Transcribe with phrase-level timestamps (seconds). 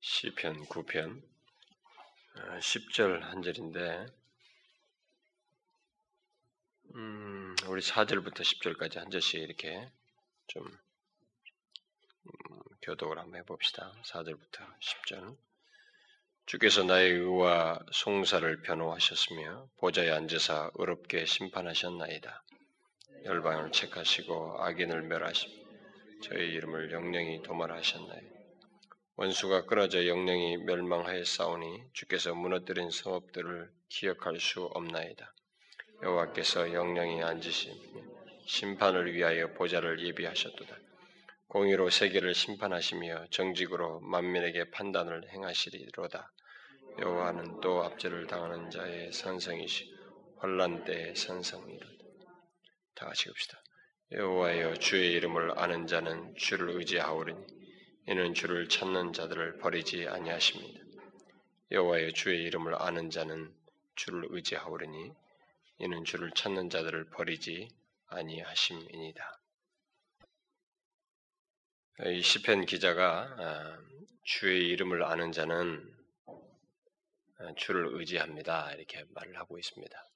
[0.00, 1.20] 시편 9편
[2.60, 4.06] 10절 한 절인데
[6.94, 9.90] 음, 우리 4절부터 10절까지 한 절씩 이렇게
[10.46, 10.64] 좀
[12.26, 13.92] 음, 교독을 한번 해봅시다.
[14.04, 15.36] 4절부터 10절
[16.46, 22.44] 주께서 나의 의와 송사를 변호하셨으며 보좌에 앉으사 의롭게 심판하셨나이다.
[23.24, 25.52] 열방을 책하시고 악인을 멸하시며
[26.22, 28.37] 저의 이름을 영영히 도말하셨나이다.
[29.20, 35.34] 원수가 끌어져 영령이 멸망하여 싸우니 주께서 무너뜨린 성읍들을 기억할 수 없나이다.
[36.04, 37.74] 여호와께서 영령이 앉으시며
[38.46, 40.76] 심판을 위하여 보좌를 예비하셨도다.
[41.48, 46.32] 공의로 세계를 심판하시며 정직으로 만민에게 판단을 행하시리로다.
[47.00, 49.92] 여호와는 또 압제를 당하는 자의 산성이시
[50.40, 52.04] 혼란 때의 산성이로다.
[52.94, 53.60] 다 같이 봅시다.
[54.12, 57.57] 여호와여 주의 이름을 아는 자는 주를 의지하오리니
[58.10, 60.80] 이는 주를 찾는 자들을 버리지 아니하십니다.
[61.70, 63.54] 여호와의 주의 이름을 아는 자는
[63.96, 65.12] 주를 의지하오리니
[65.80, 67.68] 이는 주를 찾는 자들을 버리지
[68.06, 69.40] 아니하심이니다.
[72.06, 73.78] 이 시편 기자가 아,
[74.22, 75.94] 주의 이름을 아는 자는
[77.40, 78.72] 아, 주를 의지합니다.
[78.72, 80.07] 이렇게 말을 하고 있습니다.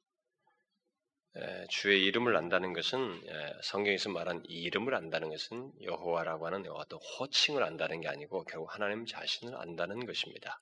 [1.71, 3.23] 주의 이름을 안다는 것은
[3.63, 9.07] 성경에서 말한 이 이름을 안다는 것은 여호와라고 하는 어떤 호칭을 안다는 게 아니고 결국 하나님
[9.07, 10.61] 자신을 안다는 것입니다.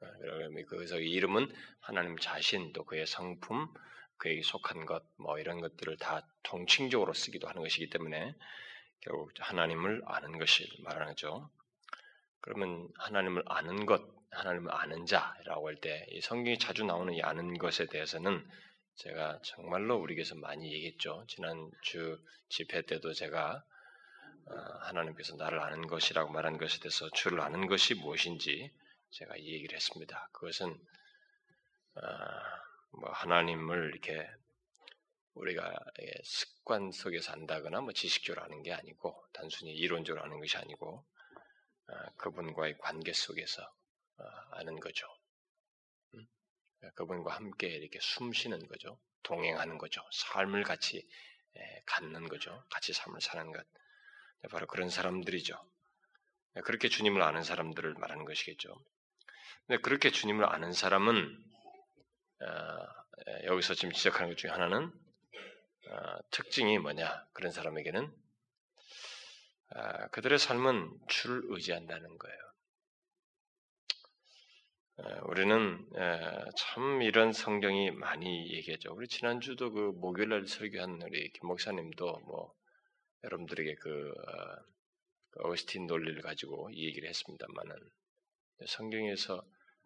[0.00, 0.06] 어,
[0.68, 3.68] 그래서 이 이름은 하나님 자신 또 그의 성품,
[4.18, 8.34] 그에게 속한 것, 뭐 이런 것들을 다 통칭적으로 쓰기도 하는 것이기 때문에
[9.00, 11.50] 결국 하나님을 아는 것을 말하는 거죠.
[12.40, 17.56] 그러면 하나님을 아는 것, 하나님을 아는 자라고 할 때 이 성경이 자주 나오는 이 아는
[17.56, 18.46] 것에 대해서는
[18.96, 21.24] 제가 정말로 우리에게서 많이 얘기했죠.
[21.28, 23.64] 지난 주 집회 때도 제가
[24.46, 28.70] 어, 하나님께서 나를 아는 것이라고 말한 것에 대해서 주를 아는 것이 무엇인지
[29.10, 30.28] 제가 이 얘기를 했습니다.
[30.32, 30.70] 그것은
[31.96, 32.00] 어,
[33.00, 34.28] 뭐 하나님을 이렇게
[35.34, 35.74] 우리가
[36.22, 41.04] 습관 속에서 안다거나 뭐 지식적으로 아는 게 아니고 단순히 이론적으로 아는 것이 아니고
[41.88, 43.62] 어, 그분과의 관계 속에서
[44.52, 45.08] 아는 거죠.
[46.94, 48.98] 그분과 함께 이렇게 숨 쉬는 거죠.
[49.22, 50.02] 동행하는 거죠.
[50.12, 51.06] 삶을 같이
[51.86, 52.64] 갖는 거죠.
[52.70, 53.64] 같이 삶을 사는 것.
[54.42, 55.56] 네, 바로 그런 사람들이죠.
[56.54, 58.74] 네, 그렇게 주님을 아는 사람들을 말하는 것이겠죠.
[59.66, 61.44] 근데 그렇게 주님을 아는 사람은
[62.42, 62.86] 어,
[63.44, 64.92] 여기서 지금 지적하는 것 중에 하나는
[65.88, 67.26] 어, 특징이 뭐냐?
[67.32, 68.14] 그런 사람에게는
[69.74, 72.53] 어, 그들의 삶은 주를 의지한다는 거예요.
[75.26, 75.88] 우리는
[76.56, 78.92] 참 이런 성경이 많이 얘기하죠.
[78.94, 82.54] 우리 지난주도 그 목요일날 설교한 우리 김 목사님도 뭐
[83.24, 84.56] 여러분들에게 그, 어,
[85.30, 87.74] 그 어스틴 논리를 가지고 이 얘기를 했습니다만은
[88.66, 89.44] 성경에서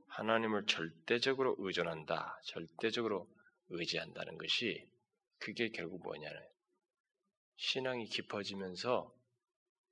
[0.08, 3.28] 하나님을 절대적으로 의존한다, 절대적으로
[3.70, 4.86] 의지한다는 것이
[5.38, 6.38] 그게 결국 뭐냐는
[7.56, 9.14] 신앙이 깊어지면서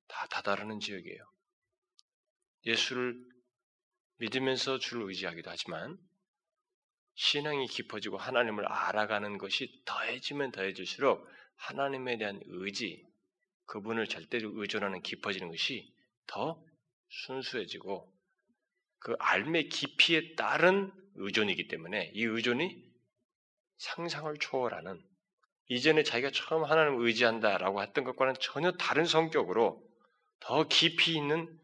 [0.09, 1.19] 다 다다르는 지역이에요.
[2.66, 3.36] 예수를
[4.19, 5.99] 믿으면서 주를 의지하기도 하지만
[7.15, 13.06] 신앙이 깊어지고 하나님을 알아가는 것이 더해지면 더해질수록 하나님에 대한 의지,
[13.66, 15.93] 그분을 절대로 의존하는 깊어지는 것이
[16.26, 16.62] 더
[17.09, 18.12] 순수해지고
[18.99, 22.84] 그 알매 깊이에 따른 의존이기 때문에 이 의존이
[23.78, 25.03] 상상을 초월하는
[25.69, 29.82] 이전에 자기가 처음 하나님을 의지한다라고 했던 것과는 전혀 다른 성격으로
[30.41, 31.59] 더 깊이 있는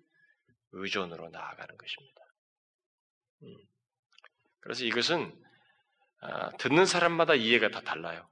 [0.72, 2.22] 의존으로 나아가는 것입니다.
[3.42, 3.56] 음.
[4.60, 5.32] 그래서 이것은
[6.20, 8.28] 아, 듣는 사람마다 이해가 다 달라요.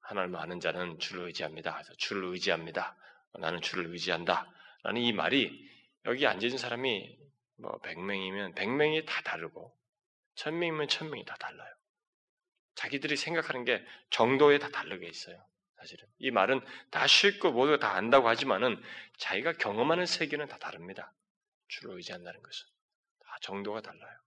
[0.00, 1.82] 하나님 아는 자는 주를 의지합니다.
[1.96, 2.96] 주를 의지합니다.
[3.38, 4.50] 나는 주를 의지한다.
[4.82, 5.66] 라는 이 말이
[6.04, 7.18] 여기 앉아있는 사람이
[7.56, 9.74] 뭐 100명이면 100명이 다 다르고
[10.36, 11.74] 1000명이면 1000명이 다 달라요.
[12.74, 15.42] 자기들이 생각하는 게 정도에 다 다르게 있어요.
[15.78, 16.06] 사실은.
[16.18, 16.60] 이 말은
[16.90, 18.82] 다 쉽고 모두가 다 안다고 하지만은
[19.18, 21.12] 자기가 경험하는 세계는 다 다릅니다.
[21.68, 22.73] 주를 의지한다는 것은.
[23.44, 24.18] 정도가 달라요.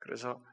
[0.00, 0.44] 그래서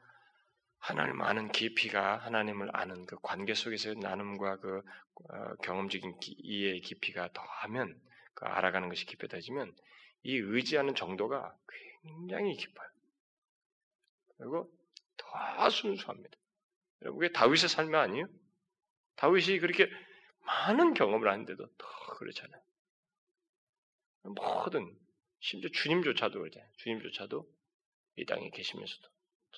[0.78, 4.82] 하나님 아는 깊이가 하나님을 아는 그 관계 속에서의 나눔과 그
[5.30, 8.00] 어, 경험적인 이해의 깊이가 더하면
[8.34, 9.74] 그 알아가는 것이 깊어져지면
[10.22, 11.56] 이 의지하는 정도가
[12.02, 12.88] 굉장히 깊어요.
[14.38, 14.70] 그리고
[15.16, 16.36] 더 순수합니다.
[17.02, 18.26] 여러분 그게 다윗의 삶이 아니에요?
[19.16, 19.88] 다윗이 그렇게
[20.40, 21.86] 많은 경험을 하는데도 더
[22.18, 22.62] 그렇잖아요.
[24.22, 25.05] 모든
[25.40, 26.70] 심지어 주님조차도 그러잖아요.
[26.78, 27.46] 주님조차도
[28.16, 29.08] 이 땅에 계시면서도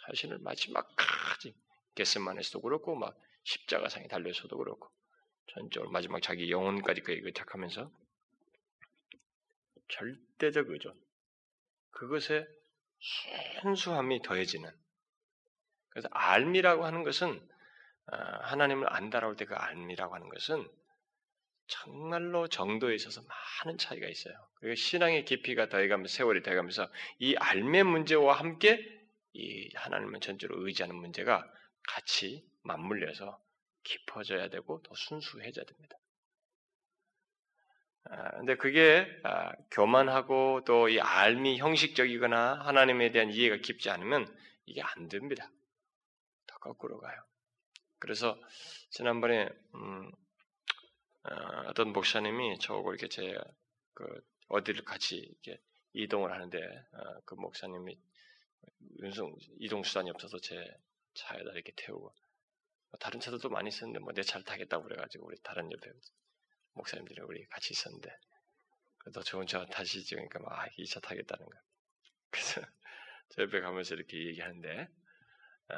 [0.06, 1.54] 자신을 마지막까지
[1.94, 4.90] 겟스만에서도 그렇고 막 십자가상에 달려서도 그렇고
[5.54, 7.90] 전적으로 마지막 자기 영혼까지 그에 의탁하면서
[9.88, 10.94] 절대적 의존,
[11.90, 12.46] 그것에
[13.62, 14.70] 순수함이 더해지는.
[15.88, 17.48] 그래서 알미라고 하는 것은
[18.06, 18.16] 아,
[18.50, 20.68] 하나님을 안다라고 할 때 그 알미라고 하는 것은
[21.68, 23.22] 정말로 정도에 있어서
[23.64, 24.34] 많은 차이가 있어요.
[24.56, 28.84] 그리고 신앙의 깊이가 더해가면서 세월이 더해가면서 이 알매 문제와 함께
[29.34, 31.44] 이 하나님을 전적으로 의지하는 문제가
[31.88, 33.40] 같이 맞물려서
[33.84, 35.96] 깊어져야 되고 더 순수해져야 됩니다.
[38.10, 44.26] 아, 근데 그게 아, 교만하고 또 이 알미 형식적이거나 하나님에 대한 이해가 깊지 않으면
[44.66, 45.50] 이게 안 됩니다.
[46.46, 47.16] 더 거꾸로 가요.
[47.98, 48.38] 그래서
[48.90, 50.10] 지난번에 음,
[51.30, 53.36] 어, 떤 목사님이 저하고 이렇게 제
[53.98, 54.06] 그
[54.46, 55.60] 어디를 같이 이렇게
[55.92, 56.56] 이동을 하는데
[56.92, 57.98] 어, 그 목사님이
[59.00, 60.54] 운송 이동 수단이 없어서 제
[61.14, 62.04] 차에다 이렇게 태우고
[62.90, 65.90] 뭐 다른 차들도 많이 있었는데 뭐 내 차를 타겠다고 그래가지고 우리 다른 옆에
[66.74, 68.08] 목사님들이 우리 같이 있었는데
[69.12, 71.58] 더 좋은 차 타시지 그러니까 막이차 아, 타겠다는 거.
[72.30, 72.60] 그래서
[73.30, 74.88] 저 옆에 가면서 이렇게 얘기하는데
[75.70, 75.74] 어,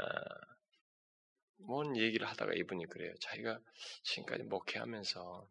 [1.61, 3.15] 뭔 얘기를 하다가 이분이 그래요.
[3.21, 3.61] 자기가
[4.03, 5.49] 지금까지 목회하면서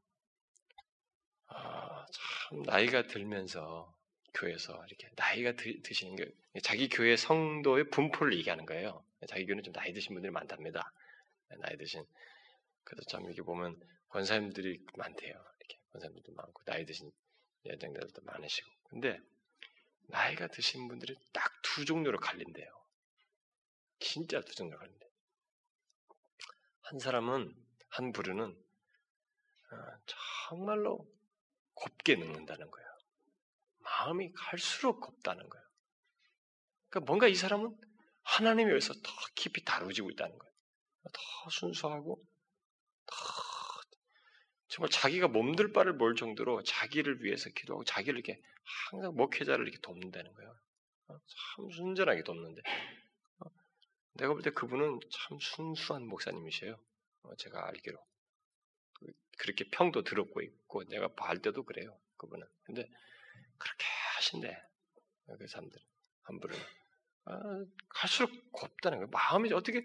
[1.47, 3.94] 아, 참 나이가 들면서
[4.33, 6.31] 교회에서 이렇게 나이가 드, 드시는 게
[6.63, 9.03] 자기 교회 성도의 분포를 얘기하는 거예요.
[9.27, 10.91] 자기 교회는 좀 나이 드신 분들이 많답니다.
[11.59, 12.06] 나이 드신
[12.83, 13.79] 그래서 참 이렇게 보면
[14.09, 15.33] 권사님들이 많대요.
[15.59, 17.11] 이렇게 권사님들도 많고 나이 드신
[17.65, 19.19] 여정들도 많으시고 근데
[20.07, 22.67] 나이가 드신 분들이 딱 두 종류로 갈린대요.
[24.00, 25.08] 진짜 두 종류로 갈린대.
[26.89, 27.53] 한 사람은
[27.89, 29.75] 한 부류는 어,
[30.50, 31.07] 정말로
[31.75, 32.89] 곱게 늙는다는 거예요.
[33.77, 35.65] 마음이 갈수록 곱다는 거예요.
[36.89, 37.80] 그러니까 뭔가 이 사람은
[38.24, 40.53] 하나님에 의해서 더 깊이 다루지고 있다는 거예요.
[41.13, 42.25] 더 순수하고
[43.06, 43.15] 더
[44.68, 48.42] 정말 자기가 몸들 바를 몰 정도로 자기를 위해서 기도하고 자기를 이렇게
[48.89, 50.59] 항상 목회자를 이렇게 돕는다는 거예요.
[51.09, 52.63] 어, 참 순전하게 돕는데
[54.13, 56.79] 내가 볼 때 그분은 참 순수한 목사님이세요.
[57.23, 57.97] 어, 제가 알기로.
[58.94, 59.07] 그,
[59.38, 61.97] 그렇게 평도 들었고 있고 내가 볼 때도 그래요.
[62.17, 62.47] 그분은.
[62.63, 62.89] 근데
[63.57, 63.85] 그렇게
[64.17, 64.63] 하신대.
[65.38, 65.79] 그 사람들
[66.23, 66.57] 한 분은.
[67.30, 69.10] 아, 갈수록 곱다는 거예요.
[69.12, 69.84] 마음이 어떻게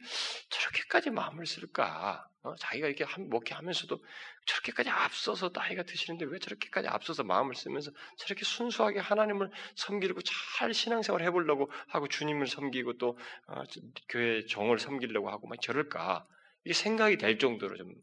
[0.48, 2.26] 저렇게까지 마음을 쓸까?
[2.42, 2.54] 어?
[2.56, 4.02] 자기가 이렇게 목회하면서도
[4.46, 10.20] 저렇게까지 앞서서 나이가 드시는데 왜 저렇게까지 앞서서 마음을 쓰면서 저렇게 순수하게 하나님을 섬기고
[10.58, 13.62] 잘 신앙생활 해보려고 하고 주님을 섬기고 또 어,
[14.08, 16.26] 교회 정을 섬기려고 하고 막 저럴까?
[16.64, 17.94] 이게 생각이 될 정도로 좀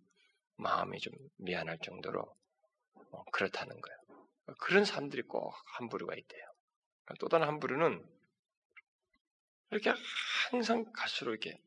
[0.58, 2.22] 마음이 좀 미안할 정도로
[3.12, 3.98] 어, 그렇다는 거예요.
[4.60, 6.44] 그런 사람들이 꼭 한 부류가 있대요.
[7.20, 8.06] 또 다른 한 부류는
[9.72, 9.94] 이렇게
[10.52, 11.58] 항상 갈수록 이렇게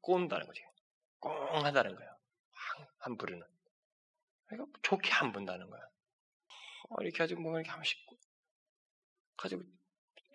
[0.00, 0.62] 꼰다는 거지.
[1.20, 2.18] 꽁하다는 거예요.
[2.98, 3.46] 한 부류는.
[4.46, 5.80] 그러니까 좋게 안 본다는 거야.
[6.90, 8.18] 어, 이렇게 가지고 뭔가 이렇게 하면 싶고.
[9.36, 9.62] 가지고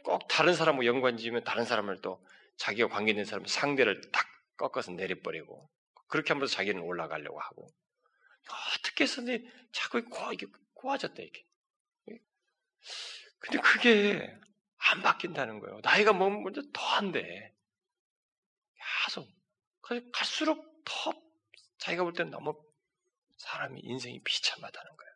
[0.03, 2.25] 꼭 다른 사람하고 연관 지으면 다른 사람을 또
[2.57, 4.25] 자기가 관계 있는 사람 상대를 딱
[4.57, 5.69] 꺾어서 내려버리고
[6.07, 7.68] 그렇게 하면서 자기는 올라가려고 하고
[8.77, 11.45] 어떻게 해서든 자꾸 고, 이게 고와졌다 이게.
[13.39, 14.39] 근데 그게
[14.91, 15.80] 안 바뀐다는 거예요.
[15.83, 17.53] 나이가 먹으면 먼저 더 한대.
[19.06, 19.27] 계속.
[20.13, 21.12] 갈수록 더
[21.80, 22.56] 자기가 볼 때는 너무
[23.38, 25.12] 사람이 인생이 비참하다는 거예요.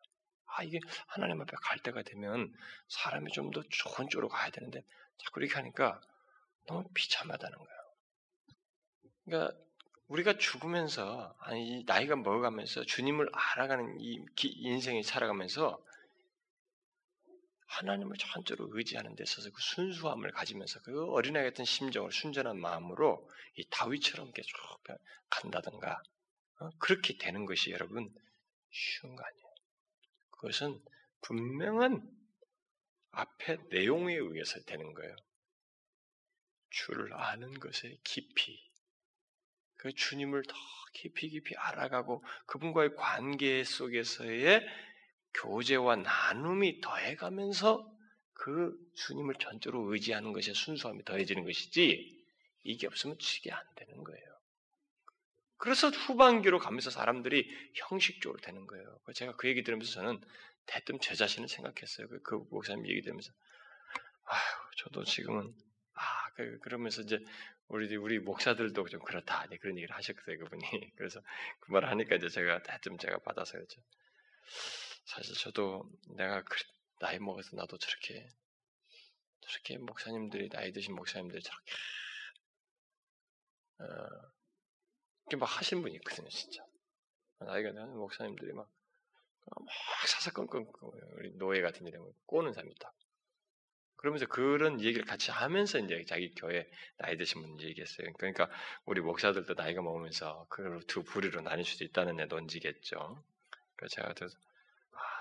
[0.55, 2.53] 아, 이게 하나님 앞에 갈 때가 되면
[2.87, 4.81] 사람이 좀 더 좋은 쪽으로 가야 되는데
[5.17, 6.01] 자꾸 이렇게 하니까
[6.67, 7.79] 너무 비참하다는 거예요.
[9.25, 9.57] 그러니까
[10.07, 15.83] 우리가 죽으면서 아니 나이가 먹어가면서 주님을 알아가는 이 인생이 살아가면서
[17.73, 23.67] 하나님을 전적으로 의지하는 데 있어서 그 순수함을 가지면서 그 어린아이 같은 심정을 순전한 마음으로 이
[23.69, 24.49] 다윗처럼 계속
[25.29, 26.01] 간다든가
[26.59, 26.69] 어?
[26.79, 28.13] 그렇게 되는 것이 여러분
[28.69, 29.53] 쉬운 거 아니에요.
[30.31, 30.83] 그것은
[31.21, 32.01] 분명한
[33.11, 35.15] 앞에 내용에 의해서 되는 거예요.
[36.69, 38.59] 주를 아는 것의 깊이,
[39.77, 40.55] 그 주님을 더
[40.93, 44.65] 깊이 깊이 알아가고 그분과의 관계 속에서의
[45.33, 47.91] 교제와 나눔이 더해가면서
[48.33, 52.23] 그 주님을 전적으로 의지하는 것에 순수함이 더해지는 것이지
[52.63, 54.33] 이게 없으면 치게 안 되는 거예요.
[55.57, 58.99] 그래서 후반기로 가면서 사람들이 형식적으로 되는 거예요.
[59.13, 60.19] 제가 그 얘기 들으면서 저는
[60.65, 62.07] 대뜸 제 자신을 생각했어요.
[62.09, 63.31] 그, 그 목사님 얘기 들으면서
[64.25, 65.53] 아휴 저도 지금은
[65.93, 67.23] 아 그, 그러면서 이제
[67.67, 70.61] 우리 우리 목사들도 좀 그렇다 이제 그런 얘기를 하셨어요 그분이
[70.97, 71.21] 그래서
[71.59, 73.81] 그 말을 하니까 이제 제가 대뜸 제가 받아서 그죠.
[75.05, 76.43] 사실 저도 내가
[76.99, 78.27] 나이 먹어서 나도 저렇게
[79.41, 81.73] 저렇게 목사님들이 나이 드신 목사님들이 저렇게
[83.79, 83.85] 어,
[85.25, 86.65] 이렇게 막 하신 분이 있거든요, 진짜.
[87.39, 88.69] 나이가 나는 목사님들이 막,
[89.45, 89.67] 막
[90.07, 90.71] 사사건건
[91.15, 92.93] 우리 노예 같은 일에 꼬는 사람이 있다.
[93.95, 98.11] 그러면서 그런 얘기를 같이 하면서 이제 자기 교회 나이 드신 분 얘기했어요.
[98.17, 98.49] 그러니까
[98.85, 103.23] 우리 목사들도 나이가 먹으면서 그걸 두 부류로 나뉠 수도 있다는 애 논지겠죠.
[103.75, 104.13] 그래서 제가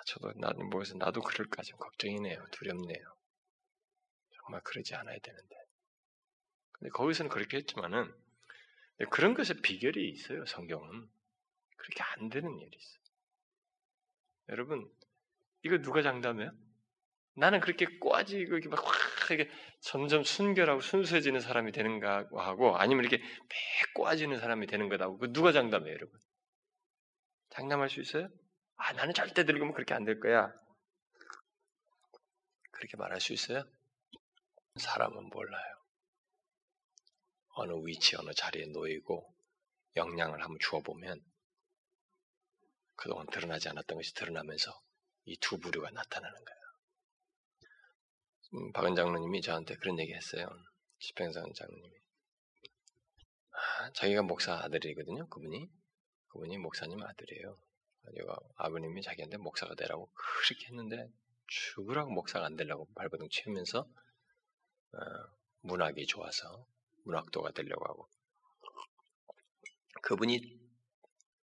[0.06, 2.46] 저도 나는 뭐해서 나도 그럴까 좀 걱정이네요.
[2.50, 3.16] 두렵네요.
[4.34, 5.56] 정말 그러지 않아야 되는데.
[6.72, 8.12] 근데 거기서는 그렇게 했지만은
[9.10, 10.44] 그런 것에 비결이 있어요.
[10.46, 11.08] 성경은
[11.76, 13.02] 그렇게 안 되는 일이 있어요.
[14.48, 14.90] 여러분
[15.64, 16.50] 이거 누가 장담해요?
[17.34, 18.84] 나는 그렇게 꼬아지고 이렇게 막
[19.30, 23.26] 이렇게 점점 순결하고 순수해지는 사람이 되는가 하고 아니면 이렇게 매
[23.94, 26.20] 꼬아지는 사람이 되는 거다고 그 누가 장담해요, 여러분?
[27.50, 28.28] 장담할 수 있어요?
[28.84, 30.52] 아, 나는 절대 늙으면 그렇게 안 될 거야.
[32.72, 33.62] 그렇게 말할 수 있어요?
[34.76, 35.74] 사람은 몰라요.
[37.54, 39.32] 어느 위치, 어느 자리에 놓이고
[39.96, 41.20] 영향을 한번 주어보면
[42.96, 44.72] 그동안 드러나지 않았던 것이 드러나면서
[45.26, 46.60] 이 두 부류가 나타나는 거예요.
[48.54, 50.48] 음, 박은 장로님이 저한테 그런 얘기 했어요.
[50.98, 51.94] 시평선 장로님이.
[53.52, 55.70] 아, 자기가 목사 아들이거든요, 그분이.
[56.28, 57.56] 그분이 목사님 아들이에요.
[58.04, 61.08] 그리고 아버님이 자기한테 목사가 되라고 그렇게 했는데
[61.46, 64.98] 죽으라고 목사가 안 되려고 발버둥 치면서 어,
[65.60, 66.66] 문학이 좋아서
[67.04, 68.08] 문학도가 되려고 하고
[70.02, 70.60] 그분이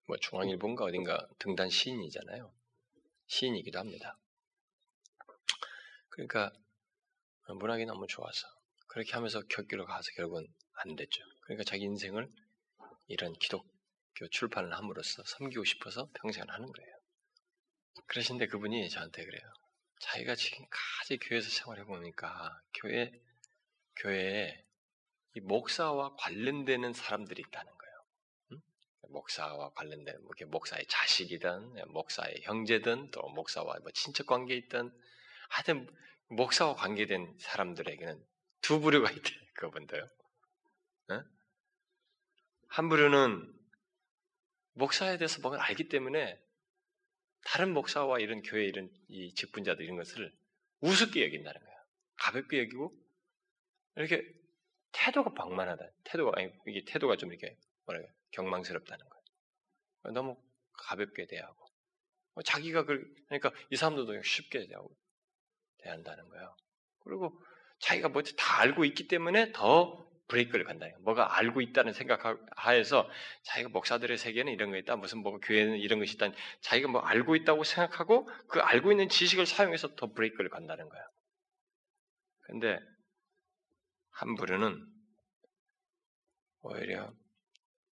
[0.06, 2.52] 뭐 중앙일보인가 어딘가 등단 시인이잖아요.
[3.26, 4.18] 시인이기도 합니다.
[6.10, 6.52] 그러니까
[7.48, 8.46] 문학이 너무 좋아서
[8.86, 11.22] 그렇게 하면서 격기로 가서 결국은 안 됐죠.
[11.42, 12.28] 그러니까 자기 인생을
[13.08, 13.73] 이런 기독교
[14.30, 16.94] 출판을 함으로써 섬기고 싶어서 평생을 하는 거예요.
[18.06, 19.52] 그러신데 그분이 저한테 그래요.
[20.00, 23.12] 자기가 지금까지 교회에서 생활해 보니까 교회
[23.96, 24.64] 교회에
[25.36, 28.04] 이 목사와 관련되는 사람들이 있다는 거예요.
[28.52, 28.60] 응?
[29.10, 34.92] 목사와 관련된 뭐 목사의 자식이든 목사의 형제든 또 목사와 뭐 친척 관계 있든
[35.48, 35.88] 하여튼
[36.28, 38.24] 목사와 관계된 사람들에게는
[38.60, 40.06] 두 부류가 있대 그분도요.
[41.10, 41.24] 응?
[42.68, 43.53] 한 부류는
[44.74, 46.40] 목사에 대해서 뭔가 알기 때문에
[47.44, 50.32] 다른 목사와 이런 교회 이런 이 직분자들 이런 것을
[50.80, 51.74] 우습게 여긴다는 거야.
[52.16, 52.92] 가볍게 여기고
[53.96, 54.24] 이렇게
[54.92, 55.84] 태도가 방만하다.
[56.04, 60.14] 태도가 아니 이게 태도가 좀 이렇게 뭐랄까 경망스럽다는 거예요.
[60.14, 60.36] 너무
[60.72, 61.66] 가볍게 대하고
[62.34, 64.96] 뭐 자기가 그 그러니까 이 사람들도 쉽게 대하고
[65.78, 66.56] 대한다는 거예요.
[67.00, 67.38] 그리고
[67.80, 70.86] 자기가 뭐다 알고 있기 때문에 더 브레이크를 간다.
[71.00, 73.08] 뭐가 알고 있다는 생각하에서
[73.42, 74.96] 자기가 목사들의 세계는 이런 거 있다.
[74.96, 76.30] 무슨 뭐 교회는 이런 것이 있다.
[76.60, 81.02] 자기가 뭐 알고 있다고 생각하고 그 알고 있는 지식을 사용해서 더 브레이크를 간다는 거야.
[82.40, 82.78] 근데
[84.10, 84.86] 한 부류는
[86.62, 87.12] 오히려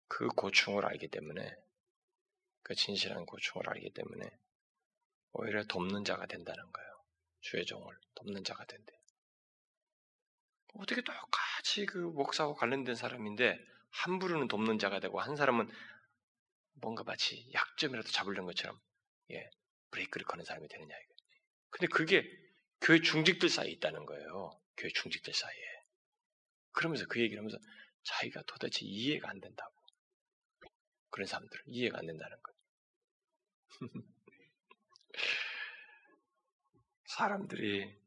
[0.07, 1.55] 그 고충을 알기 때문에
[2.63, 4.29] 그 진실한 고충을 알기 때문에
[5.33, 6.89] 오히려 돕는 자가 된다는 거예요.
[7.41, 9.02] 주의 종을 돕는 자가 된대.
[10.73, 15.69] 어떻게 똑같이 그 목사와 관련된 사람인데 한 부류는 돕는 자가 되고 한 사람은
[16.75, 18.79] 뭔가 마치 약점이라도 잡으려는 것처럼
[19.31, 19.49] 예
[19.91, 21.13] 브레이크를 거는 사람이 되느냐 이거.
[21.69, 22.27] 근데 그게
[22.81, 24.59] 교회 중직들 사이에 있다는 거예요.
[24.77, 25.63] 교회 중직들 사이에.
[26.71, 27.57] 그러면서 그 얘기를 하면서
[28.03, 29.73] 자기가 도대체 이해가 안 된다고.
[31.09, 32.57] 그런 사람들 이해가 안 된다는 거예요.
[37.05, 38.02] 사람들이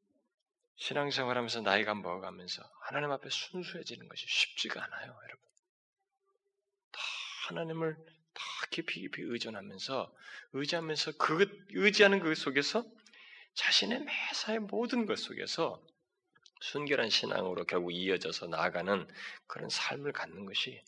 [0.77, 5.45] 신앙생활 하면서 나이가 먹어가면서 하나님 앞에 순수해지는 것이 쉽지가 않아요, 여러분.
[6.93, 7.01] 다
[7.49, 10.15] 하나님을 다 깊이 깊이 의존하면서,
[10.53, 12.85] 의지하면서, 그, 의지하는 그 속에서
[13.55, 15.83] 자신의 매사의 모든 것 속에서
[16.61, 19.09] 순결한 신앙으로 결국 이어져서 나아가는
[19.47, 20.83] 그런 삶을 갖는 것이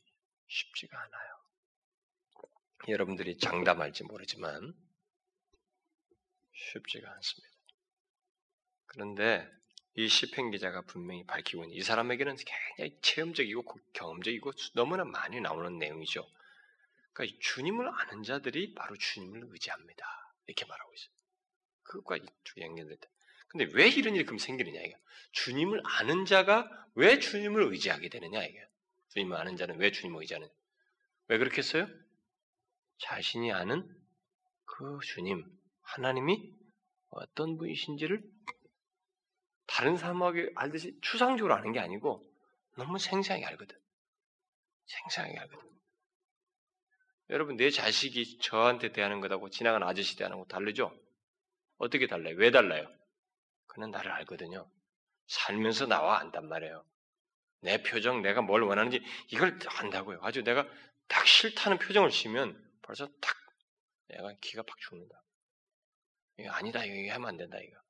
[0.48, 1.38] 쉽지가 않아요.
[2.88, 4.74] 여러분들이 장담할지 모르지만
[6.54, 7.56] 쉽지가 않습니다.
[8.86, 9.57] 그런데
[9.98, 12.36] 이 시편 기자가 분명히 밝히고 있는 이 사람에게는
[12.76, 16.24] 굉장히 체험적이고 경험적이고 너무나 많이 나오는 내용이죠.
[17.12, 20.06] 그러니까 주님을 아는 자들이 바로 주님을 의지합니다.
[20.46, 21.10] 이렇게 말하고 있어요.
[21.82, 23.08] 그것과 두 연결됐다.
[23.48, 24.96] 근데 왜 이런 일이 그럼 생기느냐 이게
[25.32, 28.64] 주님을 아는 자가 왜 주님을 의지하게 되느냐 이게
[29.08, 30.48] 주님을 아는 자는 왜 주님을 의지하는?
[31.26, 31.88] 왜 그렇게 했어요?
[32.98, 33.92] 자신이 아는
[34.64, 35.44] 그 주님
[35.82, 36.54] 하나님이
[37.08, 38.22] 어떤 분이신지를
[39.78, 42.28] 다른 사람하게 알듯이 추상적으로 아는 게 아니고
[42.76, 43.78] 너무 생생하게 알거든.
[44.86, 45.70] 생생하게 알거든.
[47.30, 50.92] 여러분 내 자식이 저한테 대하는 것하고 지나간 아저씨 대하는 거 다르죠?
[51.76, 52.34] 어떻게 달라요?
[52.38, 52.92] 왜 달라요?
[53.68, 54.68] 그는 나를 알거든요.
[55.28, 56.84] 살면서 나와 안단 말이에요.
[57.60, 60.18] 내 표정, 내가 뭘 원하는지 이걸 안다고요.
[60.22, 60.68] 아주 내가
[61.06, 63.36] 딱 싫다는 표정을 지면 벌써 딱
[64.08, 65.22] 내가 기가 팍 죽는다.
[66.40, 66.84] 이거 아니다.
[66.84, 67.58] 이거 하면 안 된다.
[67.60, 67.87] 이거.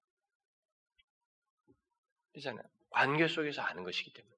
[2.38, 2.64] 이잖아요.
[2.90, 4.34] 관계 속에서 아는 것이기 때문에.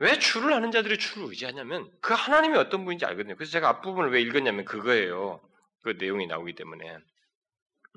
[0.00, 3.36] 왜 주를 아는 자들이 주를 의지하냐면 그 하나님이 어떤 분인지 알거든요.
[3.36, 5.40] 그래서 제가 앞부분을 왜 읽었냐면 그거예요.
[5.82, 6.98] 그 내용이 나오기 때문에.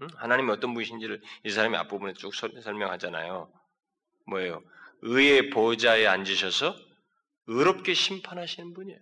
[0.01, 0.07] 응?
[0.15, 3.51] 하나님이 어떤 분이신지를 이 사람이 앞부분에 쭉 설명하잖아요.
[4.27, 4.63] 뭐예요?
[5.01, 6.75] 의의 보좌에 앉으셔서
[7.47, 8.99] 의롭게 심판하시는 분이에요.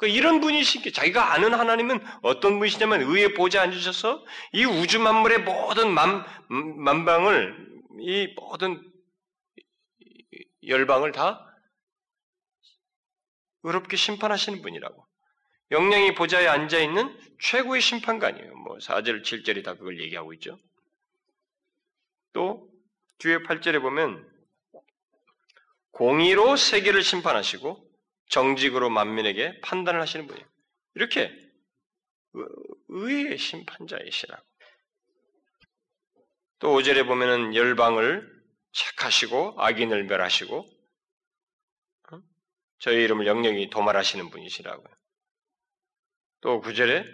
[0.00, 5.42] 그 이런 분이신 게 자기가 아는 하나님은 어떤 분이시냐면 의의 보좌에 앉으셔서 이 우주 만물의
[5.42, 8.82] 모든 만, 만방을 이 모든
[10.66, 11.46] 열방을 다
[13.62, 15.06] 의롭게 심판하시는 분이라고.
[15.70, 18.54] 영령이 보좌에 앉아 있는 최고의 심판관이에요.
[18.54, 20.58] 뭐 4절, 7절이 다 그걸 얘기하고 있죠.
[22.32, 22.70] 또
[23.18, 24.26] 뒤에 8절에 보면
[25.90, 27.89] 공의로 세계를 심판하시고
[28.30, 30.46] 정직으로 만민에게 판단을 하시는 분이에요.
[30.94, 31.30] 이렇게
[32.88, 34.42] 의의 심판자이시라고.
[36.60, 38.40] 또 5절에 보면은 열방을
[38.72, 40.68] 착하시고 악인을 멸하시고
[42.78, 44.94] 저희 이름을 영영이 도말하시는 분이시라고요.
[46.40, 47.04] 또 9절에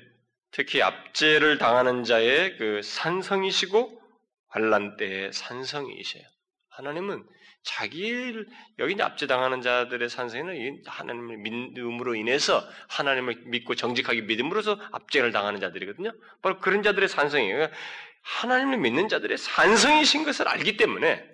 [0.52, 4.00] 특히 압제를 당하는 자의 그 산성이시고
[4.49, 6.25] 환란 때의 산성이세요.
[6.68, 7.26] 하나님은
[7.66, 8.46] 자기를
[8.78, 16.12] 여기 압제당하는 자들의 산성에는 하나님을 믿음으로 인해서 하나님을 믿고 정직하게 믿음으로써 압제를 당하는 자들이거든요.
[16.42, 17.54] 바로 그런 자들의 산성이에요.
[17.54, 17.76] 그러니까
[18.23, 21.25] 하나님을 믿는 자들의 산성이신 것을 알기 때문에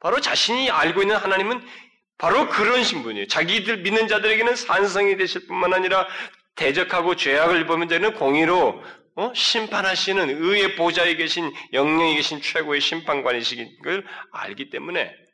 [0.00, 1.64] 바로 자신이 알고 있는 하나님은
[2.18, 3.28] 바로 그런 신분이에요.
[3.28, 6.06] 자기들 믿는 자들에게는 산성이 되실 뿐만 아니라
[6.56, 8.82] 대적하고 죄악을 보면 되는 공의로
[9.18, 9.32] 어?
[9.34, 15.25] 심판하시는 의의 보좌에 계신 영령에 계신 최고의 심판관이신 걸 알기 때문에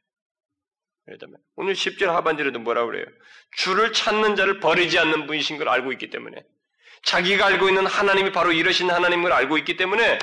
[1.57, 3.07] 오늘 10절 하반절에도 뭐라고 그래요?
[3.57, 6.45] 주를 찾는 자를 버리지 않는 분이신 걸 알고 있기 때문에
[7.03, 10.19] 자기가 알고 있는 하나님이 바로 이러신 하나님을 알고 있기 때문에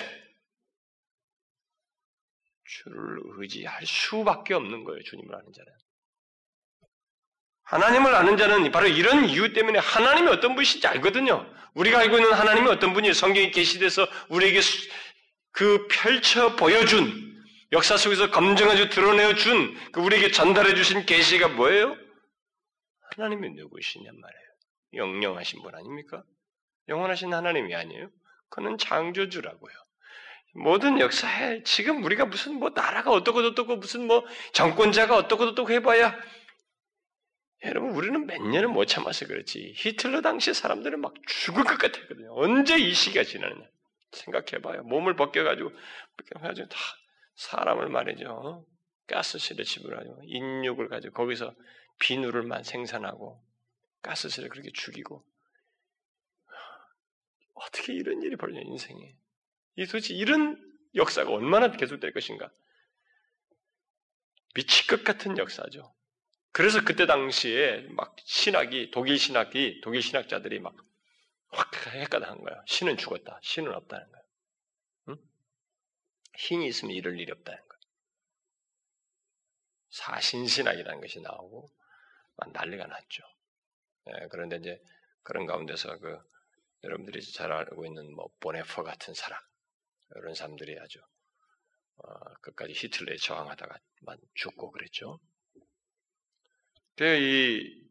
[2.63, 5.03] 주를 의지할 수밖에 없는 거예요.
[5.03, 5.71] 주님을 아는 자는.
[7.63, 11.45] 하나님을 아는 자는 바로 이런 이유 때문에 하나님이 어떤 분이신지 알거든요.
[11.73, 14.62] 우리가 알고 있는 하나님이 어떤 분이 성경에 계시돼서 우리에게
[15.51, 17.28] 그 펼쳐 보여준
[17.71, 21.95] 역사 속에서 검증해서 드러내어 준 그 우리에게 전달해 주신 계시가 뭐예요?
[23.15, 24.49] 하나님이 누구시냔 말이에요.
[24.93, 26.23] 영영하신 분 아닙니까?
[26.88, 28.10] 영원하신 하나님이 아니에요.
[28.49, 29.73] 그는 창조주라고요.
[30.55, 36.17] 모든 역사에 지금 우리가 무슨 뭐 나라가 어떻고 어떻고 무슨 뭐 정권자가 어떻고 어떻고 해봐야
[37.65, 42.34] 여러분 우리는 몇 년을 못 참아서 그렇지 히틀러 당시 사람들은 막 죽을 것 같았거든요.
[42.36, 43.67] 언제 이 시기가 지나느냐
[44.12, 44.84] 생각해봐요.
[44.84, 45.71] 몸을 벗겨가지고
[46.17, 46.77] 벗겨가지고 다
[47.39, 48.65] 사람을 말이죠.
[49.08, 51.56] 가스실에 집을하고 인육을 가지고 거기서
[51.99, 53.43] 비누를만 생산하고
[54.02, 55.25] 가스실에 그렇게 죽이고
[57.56, 59.15] 어떻게 이런 일이 벌려 인생에
[59.75, 60.58] 이 도대체 이런
[60.95, 62.52] 역사가 얼마나 계속될 것인가?
[64.54, 65.93] 미칠 것 같은 역사죠.
[66.52, 70.89] 그래서 그때 당시에 막 신학이 독일 신학이 독일 신학자들이 막
[71.52, 72.62] 확 헷갈한 거야.
[72.67, 73.39] 신은 죽었다.
[73.41, 74.18] 신은 없다는 거야.
[76.33, 76.37] 응?
[76.37, 77.79] 신이 있으면 이럴 일이 없다는 거야.
[79.89, 81.69] 사신신학이라는 것이 나오고
[82.53, 83.23] 난리가 났죠.
[84.07, 84.81] 예, 그런데 이제
[85.23, 86.19] 그런 가운데서 그
[86.83, 89.39] 여러분들이 잘 알고 있는 뭐 보네퍼 같은 사람
[90.15, 90.99] 이런 사람들이 아주
[91.97, 95.19] 어, 끝까지 히틀러에 저항하다가만 죽고 그랬죠.
[97.01, 97.89] 이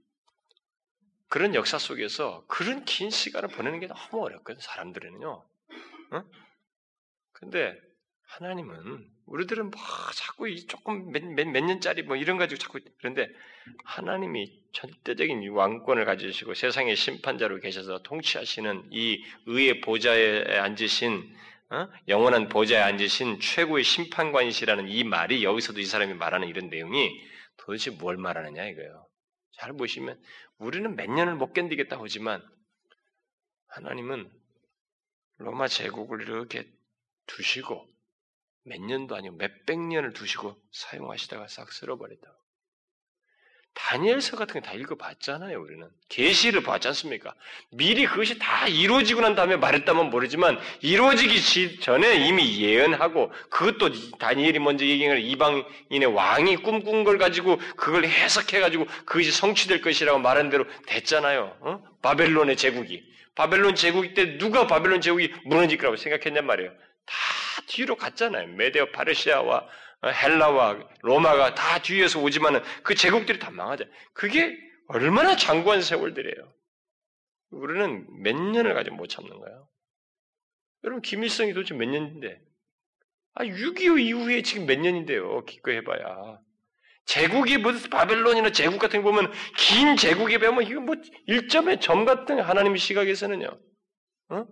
[1.28, 5.28] 그런 역사 속에서 그런 긴 시간을 보내는 게 너무 어렵거든 사람들은요.
[5.30, 6.24] 어?
[7.32, 7.78] 근데
[8.28, 9.80] 하나님은 우리들은 뭐
[10.14, 13.28] 자꾸 이 조금 몇, 몇, 몇 년짜리 뭐 이런 가지고 자꾸 그런데
[13.84, 21.36] 하나님이 절대적인 왕권을 가지시고 세상의 심판자로 계셔서 통치하시는 이 의의 보좌에 앉으신
[21.70, 21.88] 어?
[22.06, 27.10] 영원한 보좌에 앉으신 최고의 심판관이시라는 이 말이 여기서도 이 사람이 말하는 이런 내용이
[27.56, 29.06] 도대체 뭘 말하느냐 이거예요.
[29.52, 30.20] 잘 보시면
[30.58, 32.42] 우리는 몇 년을 못 견디겠다 하지만
[33.68, 34.30] 하나님은
[35.38, 36.66] 로마 제국을 이렇게
[37.26, 37.86] 두시고
[38.68, 42.34] 몇 년도 아니고 몇 백 년을 두시고 사용하시다가 싹 쓸어버렸다.
[43.74, 45.88] 다니엘서 같은 거다 읽어봤잖아요, 우리는.
[46.08, 47.32] 계시를 봤지 않습니까?
[47.70, 54.84] 미리 그것이 다 이루어지고 난 다음에 말했다면 모르지만 이루어지기 전에 이미 예언하고 그것도 다니엘이 먼저
[54.84, 61.56] 얘기한 이방인의 왕이 꿈꾼 걸 가지고 그걸 해석해 가지고 그것이 성취될 것이라고 말한 대로 됐잖아요.
[61.60, 61.82] 어?
[62.02, 63.04] 바벨론의 제국이.
[63.36, 66.72] 바벨론 제국 때 누가 바벨론 제국이 무너질 거라고 생각했냔 말이에요.
[67.08, 68.48] 다 뒤로 갔잖아요.
[68.48, 69.66] 메데오 파르시아와
[70.00, 73.84] 어, 헬라와 로마가 다 뒤에서 오지만은 그 제국들이 다 망하죠.
[74.12, 74.56] 그게
[74.88, 76.52] 얼마나 장구한 세월들이에요.
[77.50, 79.68] 우리는 몇 년을 가지고 못 참는 거예요.
[80.84, 82.40] 여러분 김일성이 도대체 몇 년인데
[83.34, 85.44] 아, 6.25 이후에 지금 몇 년인데요.
[85.44, 86.38] 기껏 해봐야.
[87.04, 90.94] 제국이 무슨 바벨론이나 제국 같은 거 보면 긴 제국에 보면 이거 뭐
[91.26, 93.48] 일점의 점 같은 하나님 의 시각에서는요.
[94.30, 94.46] 어?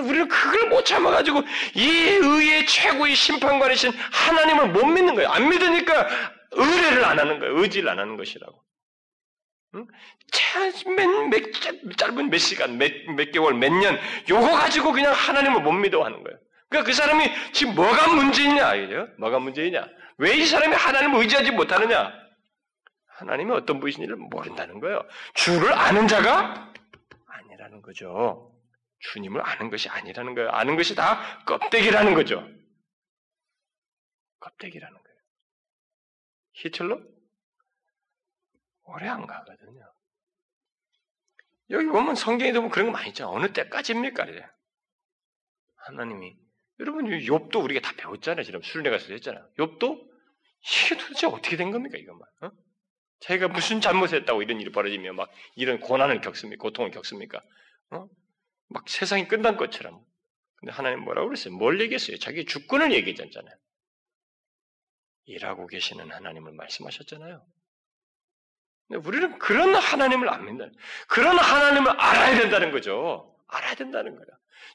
[0.00, 1.42] 우리는 그걸 못 참아가지고
[1.74, 5.30] 이 의의 최고의 심판관이신 하나님을 못 믿는 거예요.
[5.30, 6.08] 안 믿으니까
[6.52, 7.58] 의뢰를 안 하는 거예요.
[7.60, 8.62] 의지를 안 하는 것이라고.
[9.74, 9.86] 응?
[10.96, 15.72] 몇, 몇, 짧은 몇 시간, 몇, 몇 개월, 몇 년, 요거 가지고 그냥 하나님을 못
[15.72, 16.38] 믿어 하는 거예요.
[16.68, 19.08] 그러니까 그 사람이 지금 뭐가 문제냐, 알죠?
[19.18, 19.86] 뭐가 문제냐?
[20.18, 22.12] 왜 이 사람이 하나님을 의지하지 못하느냐?
[23.18, 25.02] 하나님이 어떤 분이신지를 모른다는 거예요.
[25.34, 26.72] 주를 아는 자가
[27.26, 28.50] 아니라는 거죠.
[29.12, 30.50] 주님을 아는 것이 아니라는 거예요.
[30.50, 32.48] 아는 것이 다 껍데기라는 거죠.
[34.40, 35.18] 껍데기라는 거예요.
[36.54, 37.00] 히틀러?
[38.84, 39.92] 오래 안 가거든요.
[41.70, 43.28] 여기 보면 성경에 보면 그런 거 많이 있죠.
[43.28, 44.24] 어느 때까지입니까?
[44.26, 44.46] 이래.
[45.76, 46.36] 하나님이
[46.78, 48.44] 여러분 욥도 우리가 다 배웠잖아요.
[48.44, 49.50] 지금 수련회 가서 했잖아요.
[49.58, 50.06] 욥도
[50.60, 52.28] 이게 도대체 어떻게 된 겁니까 이것만?
[52.42, 52.50] 어?
[53.20, 56.60] 자기가 무슨 잘못했다고 이런 일이 벌어지면 막 이런 고난을 겪습니까?
[56.62, 57.42] 고통을 겪습니까?
[57.90, 58.08] 어?
[58.68, 60.04] 막 세상이 끝난 것처럼.
[60.56, 61.54] 근데 하나님 뭐라고 그랬어요?
[61.54, 62.18] 뭘 얘기했어요?
[62.18, 63.54] 자기 주권을 얘기했잖아요.
[65.26, 67.44] 일하고 계시는 하나님을 말씀하셨잖아요.
[69.04, 70.72] 우리는 그런 하나님을 안 믿는,
[71.08, 73.36] 그런 하나님을 알아야 된다는 거죠.
[73.48, 74.26] 알아야 된다는 거야.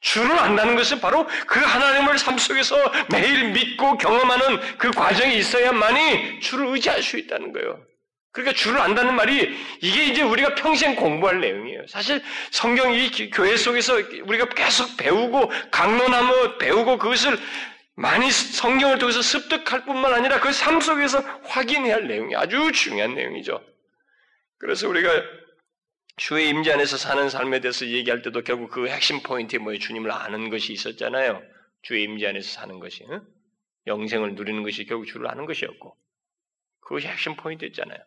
[0.01, 2.75] 주를 안다는 것은 바로 그 하나님을 삶 속에서
[3.11, 7.85] 매일 믿고 경험하는 그 과정이 있어야만이 주를 의지할 수 있다는 거예요.
[8.31, 11.85] 그러니까 주를 안다는 말이 이게 이제 우리가 평생 공부할 내용이에요.
[11.87, 17.37] 사실 성경 이 교회 속에서 우리가 계속 배우고 강론하며 배우고 그것을
[17.95, 23.61] 많이 성경을 통해서 습득할 뿐만 아니라 그 삶 속에서 확인해야 할 내용이 아주 중요한 내용이죠.
[24.59, 25.09] 그래서 우리가
[26.17, 29.79] 주의 임재 안에서 사는 삶에 대해서 얘기할 때도 결국 그 핵심 포인트에 뭐예요?
[29.79, 31.41] 주님을 아는 것이 있었잖아요.
[31.81, 33.21] 주의 임재 안에서 사는 것이 응?
[33.87, 35.97] 영생을 누리는 것이 결국 주를 아는 것이었고
[36.81, 37.99] 그것이 핵심 포인트였잖아요.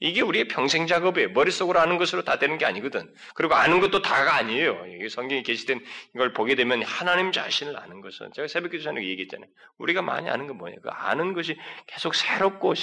[0.00, 1.30] 이게 우리의 평생 작업이에요.
[1.30, 3.12] 머릿속으로 아는 것으로 다 되는 게 아니거든.
[3.34, 5.08] 그리고 아는 것도 다가 아니에요.
[5.08, 5.84] 성경에 게시된
[6.14, 9.50] 이걸 보게 되면 하나님 자신을 아는 것은 제가 새벽 기도 전에 얘기했잖아요.
[9.78, 10.76] 우리가 많이 아는 건 뭐냐?
[10.82, 11.58] 그 아는 것이
[11.88, 12.74] 계속 새롭고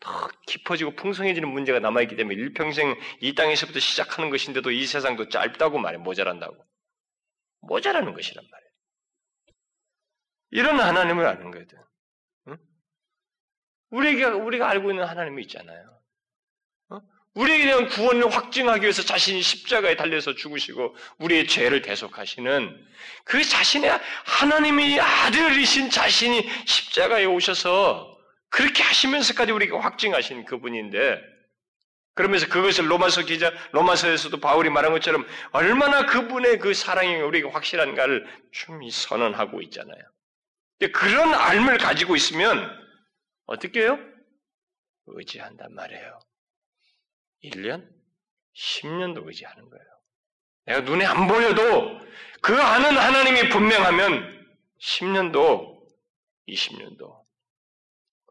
[0.00, 5.98] 더 깊어지고 풍성해지는 문제가 남아있기 때문에 일평생 이 땅에서부터 시작하는 것인데도 이 세상도 짧다고 말해
[5.98, 6.56] 모자란다고.
[7.60, 8.70] 모자라는 것이란 말이에요.
[10.52, 11.78] 이런 하나님을 아는 거거든.
[12.48, 12.56] 응?
[13.90, 16.01] 우리가 우리가 알고 있는 하나님이 있잖아요.
[17.34, 22.86] 우리에 대한 구원을 확증하기 위해서 자신이 십자가에 달려서 죽으시고 우리의 죄를 대속하시는
[23.24, 23.90] 그 자신의
[24.24, 28.18] 하나님의 아들이신 자신이 십자가에 오셔서
[28.50, 31.20] 그렇게 하시면서까지 우리가 확증하신 그분인데
[32.14, 38.86] 그러면서 그것을 로마서 기자 로마서에서도 바울이 말한 것처럼 얼마나 그분의 그 사랑이 우리가 확실한가를 좀
[38.90, 40.02] 선언하고 있잖아요.
[40.92, 42.70] 그런 알을 가지고 있으면
[43.46, 43.98] 어떻게 해요?
[45.06, 46.20] 의지한단 말이에요.
[47.44, 47.88] 1년,
[48.54, 49.84] 10년도 의지하는 거예요.
[50.66, 52.00] 내가 눈에 안 보여도
[52.40, 55.82] 그 아는 하나님이 분명하면 10년도,
[56.48, 57.24] 20년도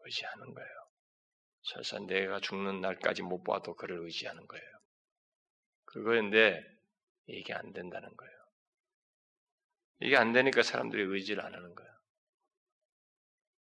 [0.03, 0.69] 의지하는 거예요.
[1.63, 4.65] 설사 내가 죽는 날까지 못 봐도 그를 의지하는 거예요.
[5.85, 6.61] 그거인데
[7.27, 8.31] 이게 안 된다는 거예요.
[10.01, 11.91] 이게 안 되니까 사람들이 의지를 안 하는 거예요.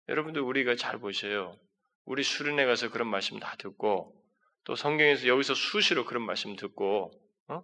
[0.09, 1.57] 여러분들 우리가 잘 보세요.
[2.05, 4.20] 우리 수련회 가서 그런 말씀 다 듣고
[4.63, 7.11] 또 성경에서 여기서 수시로 그런 말씀 듣고
[7.47, 7.63] 어?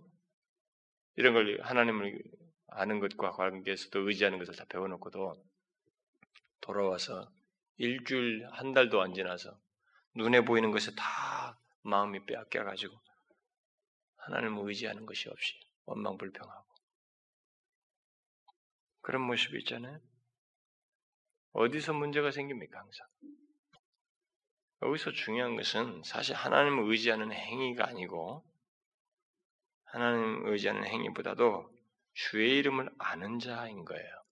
[1.16, 2.22] 이런 걸 하나님을
[2.68, 5.34] 아는 것과 관계해서도 의지하는 것을 다 배워놓고도
[6.62, 7.32] 돌아와서
[7.78, 9.58] 일주일 한 달도 안 지나서
[10.16, 12.94] 눈에 보이는 것에 다 마음이 빼앗겨가지고
[14.18, 15.54] 하나님을 의지하는 것이 없이
[15.86, 16.68] 원망불평하고
[19.02, 20.02] 그런 모습이 있잖아요.
[21.54, 23.08] 어디서 문제가 생깁니까 항상?
[24.84, 28.46] 여기서 중요한 것은 사실 하나님을 의지하는 행위가 아니고
[29.86, 31.70] 하나님을 의지하는 행위보다도
[32.14, 34.24] 주의 이름을 아는 자인 거예요.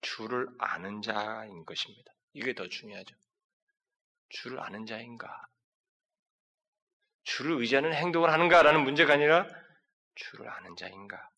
[0.00, 2.12] 주를 아는 자인 것입니다.
[2.32, 3.14] 이게 더 중요하죠.
[4.28, 5.46] 주를 아는 자인가?
[7.24, 9.46] 주를 의지하는 행동을 하는가라는 문제가 아니라
[10.14, 11.28] 주를 아는 자인가?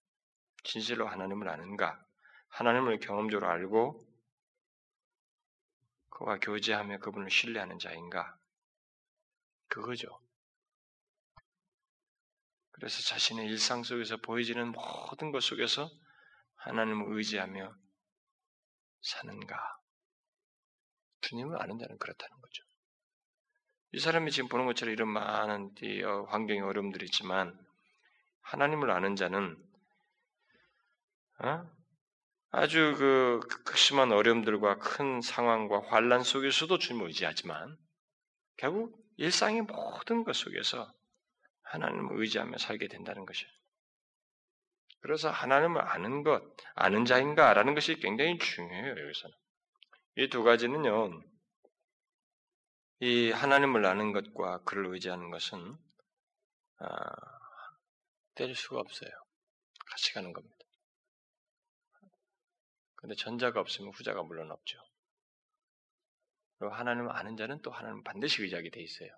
[0.65, 1.99] 진실로 하나님을 아는가?
[2.49, 4.12] 하나님을 경험적으로 알고
[6.23, 8.39] 그와 교제하며 그분을 신뢰하는 자인가?
[9.67, 10.07] 그거죠.
[12.71, 15.91] 그래서 자신의 일상 속에서 보여지는 모든 것 속에서
[16.55, 17.75] 하나님을 의지하며
[19.01, 19.81] 사는가?
[21.23, 22.65] 주님을 아는다는 그렇다는 거죠.
[23.93, 27.59] 이 사람이 지금 보는 것처럼 이런 많은 어, 환경의 어려움들이 있지만
[28.43, 29.57] 하나님을 아는 자는
[31.41, 31.82] 어?
[32.53, 32.95] 아주
[33.65, 37.79] 그 심한 어려움들과 큰 상황과 환란 속에서도 주님을 의지하지만
[38.59, 40.93] 결국 일상의 모든 것 속에서
[41.63, 43.51] 하나님을 의지하며 살게 된다는 것이에요.
[45.01, 46.43] 그래서 하나님을 아는 것,
[46.75, 49.35] 아는 자인가라는 것이 굉장히 중요해요, 여기서는.
[50.17, 51.23] 이 두 가지는요,
[53.01, 55.77] 이 하나님을 아는 것과 그를 의지하는 것은,
[56.79, 56.89] 아,
[58.35, 59.11] 뗄 수가 없어요.
[59.87, 60.62] 같이 가는 겁니다.
[63.03, 64.79] 근데 전자가 없으면 후자가 물론 없죠.
[66.57, 69.11] 그리고 하나님을 아는 자는 또 하나님 반드시 의지하게 돼 있어요.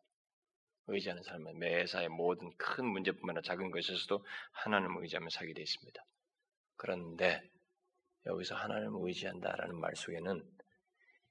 [0.86, 6.02] 의지하는 사람은 매사의 모든 큰 문제뿐만 아니라 작은 것에서도 하나님을 의지하며 살게 돼 있습니다.
[6.76, 7.42] 그런데
[8.24, 10.42] 여기서 하나님을 의지한다라는 말 속에는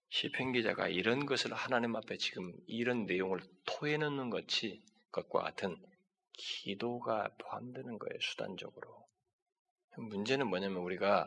[0.09, 5.75] 시편 기자가 이런 것을 하나님 앞에 지금 이런 내용을 토해놓는 것이 것과 같은
[6.33, 9.07] 기도가 포함되는 거예요 수단적으로.
[9.97, 11.25] 문제는 뭐냐면 우리가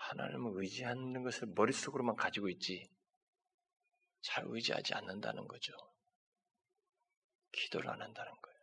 [0.00, 2.90] 하나님을 의지하는 것을 머릿속으로만 가지고 있지
[4.22, 5.72] 잘 의지하지 않는다는 거죠.
[7.52, 8.58] 기도를 안 한다는 거예요.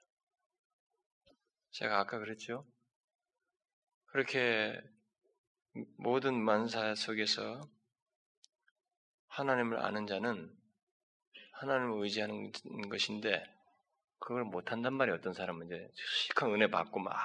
[1.72, 2.66] 제가 아까 그랬죠?
[4.08, 4.80] 그렇게
[5.98, 7.70] 모든 만사 속에서
[9.28, 10.56] 하나님을 아는 자는
[11.54, 12.52] 하나님을 의지하는
[12.90, 13.44] 것인데
[14.20, 15.18] 그걸 못 한단 말이에요.
[15.18, 17.16] 어떤 사람은 이제 시큰 은혜 받고 막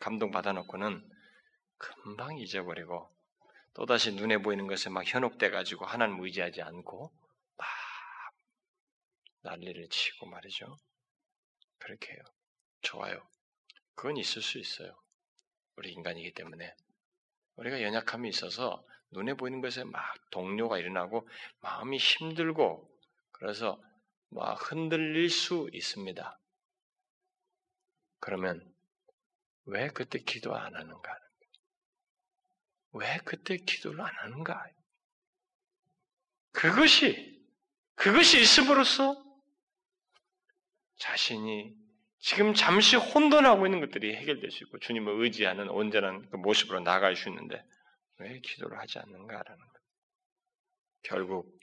[0.00, 1.10] 감동 받아놓고는
[1.78, 3.13] 금방 잊어버리고
[3.74, 7.12] 또다시 눈에 보이는 것에 막 현혹돼 가지고 하나님 의지하지 않고
[7.56, 7.66] 막
[9.42, 10.76] 난리를 치고 말이죠.
[11.78, 12.22] 그렇게 해요.
[12.82, 13.20] 좋아요.
[13.94, 14.96] 그건 있을 수 있어요.
[15.76, 16.74] 우리 인간이기 때문에
[17.56, 21.28] 우리가 연약함이 있어서 눈에 보이는 것에 막 동료가 일어나고
[21.60, 22.90] 마음이 힘들고
[23.32, 23.80] 그래서
[24.30, 26.38] 막 흔들릴 수 있습니다.
[28.20, 28.72] 그러면
[29.66, 31.23] 왜 그때 기도 안 하는가?
[32.94, 34.66] 왜 그때 기도를 안 하는가?
[36.52, 37.42] 그것이,
[37.96, 39.22] 그것이 있음으로써
[40.96, 41.74] 자신이
[42.20, 47.28] 지금 잠시 혼돈하고 있는 것들이 해결될 수 있고 주님을 의지하는 온전한 그 모습으로 나갈 수
[47.28, 47.62] 있는데
[48.18, 49.80] 왜 기도를 하지 않는가라는 것.
[51.02, 51.58] 결국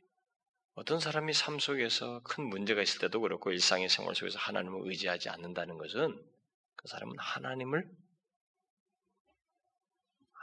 [0.73, 5.77] 어떤 사람이 삶 속에서 큰 문제가 있을 때도 그렇고 일상의 생활 속에서 하나님을 의지하지 않는다는
[5.77, 6.21] 것은
[6.75, 7.89] 그 사람은 하나님을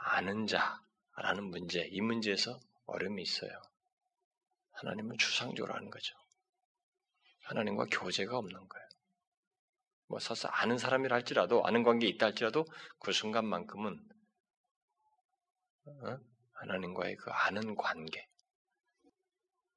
[0.09, 3.51] 아는 자라는 문제, 이 문제에서 어려움이 있어요.
[4.71, 6.15] 하나님을 추상적으로 하는 거죠.
[7.43, 8.89] 하나님과 교제가 없는 거예요.
[10.07, 12.65] 뭐 설사 아는 사람이라 할지라도 아는 관계 있다 할지라도
[12.99, 14.09] 그 순간만큼은
[15.85, 16.19] 어?
[16.53, 18.27] 하나님과의 그 아는 관계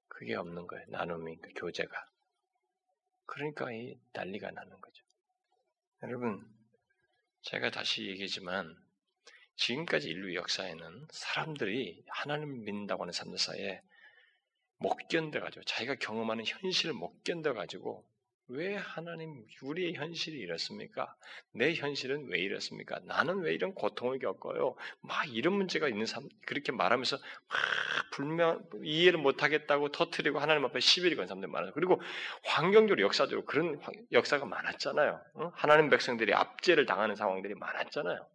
[0.09, 0.85] 그게 없는 거예요.
[0.88, 2.07] 나눔이 그 교제가.
[3.27, 5.05] 그러니까 이 난리가 나는 거죠.
[6.03, 6.47] 여러분
[7.42, 8.77] 제가 다시 얘기지만
[9.57, 13.81] 지금까지 인류 역사에는 사람들이 하나님을 믿는다고 하는 사람들 사이에
[14.79, 18.05] 못 견뎌가지고 자기가 경험하는 현실을 못 견뎌가지고
[18.49, 21.15] 왜 하나님 우리의 현실이 이렇습니까?
[21.53, 22.99] 내 현실은 왜 이렇습니까?
[23.05, 24.75] 나는 왜 이런 고통을 겪어요?
[25.01, 27.57] 막 이런 문제가 있는 사람 그렇게 말하면서 막
[28.11, 31.73] 불명 이해를 못하겠다고 터트리고 하나님 앞에 시비를 건 사람들 많아요.
[31.73, 32.03] 그리고
[32.45, 35.21] 환경적으로 역사적으로 그런 역사가 많았잖아요.
[35.55, 38.27] 하나님 백성들이 압제를 당하는 상황들이 많았잖아요.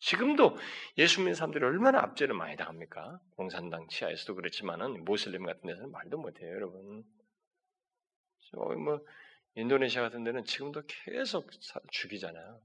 [0.00, 0.56] 지금도
[0.96, 3.20] 예수 믿는 사람들이 얼마나 압제를 많이 당합니까?
[3.36, 7.04] 공산당 치하에서도 그렇지만은 모슬림 같은 데서는 말도 못해요, 여러분.
[8.52, 9.00] 뭐
[9.54, 11.50] 인도네시아 같은 데는 지금도 계속
[11.90, 12.60] 죽이잖아요.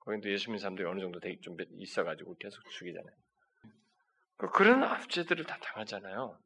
[0.00, 3.16] 거기도 예수 믿는 사람들이 어느 정도 좀 있어가지고 계속 죽이잖아요.
[4.36, 6.38] 그 그런 압제들을 다 당하잖아요.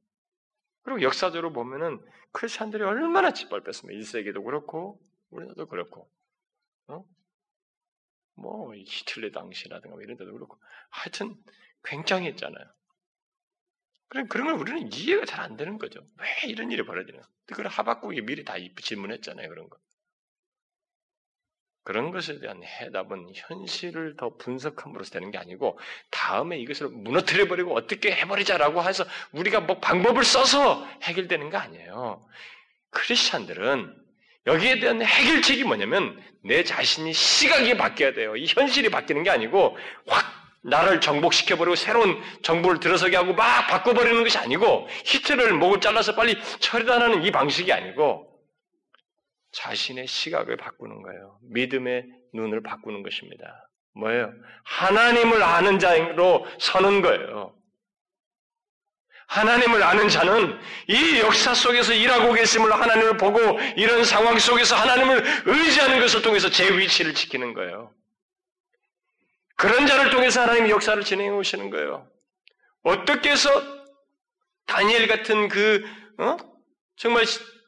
[0.82, 2.00] 그리고 역사적으로 보면은
[2.32, 4.00] 크리스천들이 얼마나 짓밟혔습니까?
[4.00, 6.10] 1세기도 그렇고 우리나라도 그렇고
[6.88, 7.04] 어?
[8.40, 11.36] 뭐 히틀러 당시라든가 뭐 이런 데도 그렇고 하여튼
[11.84, 12.64] 굉장히 했잖아요.
[14.08, 16.00] 그런 그런 걸 우리는 이해가 잘 안 되는 거죠.
[16.18, 17.20] 왜 이런 일이 벌어지나?
[17.46, 19.48] 그걸 하박국이 미리 다 질문했잖아요.
[19.48, 19.78] 그런 거.
[21.82, 25.78] 그런 것에 대한 해답은 현실을 더 분석함으로써 되는 게 아니고
[26.10, 32.28] 다음에 이것을 무너뜨려 버리고 어떻게 해버리자라고 해서 우리가 뭐 방법을 써서 해결되는 거 아니에요.
[32.90, 33.96] 크리스찬들은
[34.46, 38.36] 여기에 대한 해결책이 뭐냐면 내 자신이 시각이 바뀌어야 돼요.
[38.36, 39.76] 이 현실이 바뀌는 게 아니고
[40.06, 46.38] 확 나를 정복시켜버리고 새로운 정보를 들어서게 하고 막 바꿔버리는 것이 아니고 히트를 목을 잘라서 빨리
[46.58, 48.26] 처리하는 이 방식이 아니고
[49.52, 51.38] 자신의 시각을 바꾸는 거예요.
[51.50, 53.68] 믿음의 눈을 바꾸는 것입니다.
[53.94, 54.32] 뭐예요?
[54.64, 57.54] 하나님을 아는 자로 서는 거예요.
[59.30, 66.00] 하나님을 아는 자는 이 역사 속에서 일하고 계심을 하나님을 보고 이런 상황 속에서 하나님을 의지하는
[66.00, 67.94] 것을 통해서 제 위치를 지키는 거예요.
[69.54, 72.10] 그런 자를 통해서 하나님이 역사를 진행해 오시는 거예요.
[72.82, 73.50] 어떻게 해서
[74.66, 75.84] 다니엘 같은 그
[76.18, 76.36] 어?
[76.96, 77.24] 정말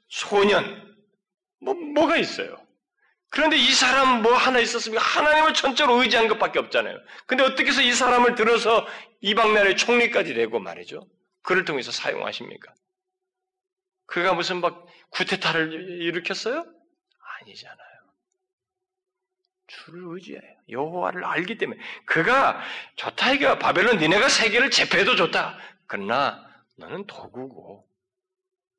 [0.08, 0.96] 소년
[1.60, 2.56] 뭐 뭐가 있어요.
[3.28, 5.02] 그런데 이 사람 뭐 하나 있었습니까?
[5.02, 6.98] 하나님을 전적으로 의지한 것밖에 없잖아요.
[7.26, 8.84] 근데 어떻게 해서 이 사람을 들어서
[9.20, 11.06] 이방 나라의 총리까지 되고 말이죠.
[11.42, 12.72] 그를 통해서 사용하십니까?
[14.06, 16.64] 그가 무슨 막 구테타를 일으켰어요?
[17.40, 17.92] 아니잖아요.
[19.66, 20.56] 주를 의지해요.
[20.68, 22.62] 여호와를 알기 때문에 그가
[22.96, 25.58] 좋다 이거 바벨론 니네가 세계를 제패해도 좋다.
[25.86, 27.88] 그러나 너는 도구고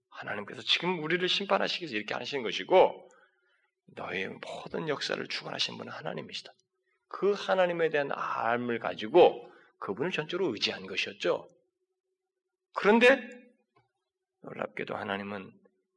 [0.10, 3.10] 하나님께서 지금 우리를 심판하시기 위해서 이렇게 하시는 것이고
[3.95, 6.54] 너의 모든 역사를 주관하신 분은 하나님이시다.
[7.08, 11.49] 그 하나님에 대한 알을 가지고 그분을 전적으로 의지한 것이었죠.
[12.73, 13.29] 그런데
[14.41, 15.51] 놀랍게도 하나님은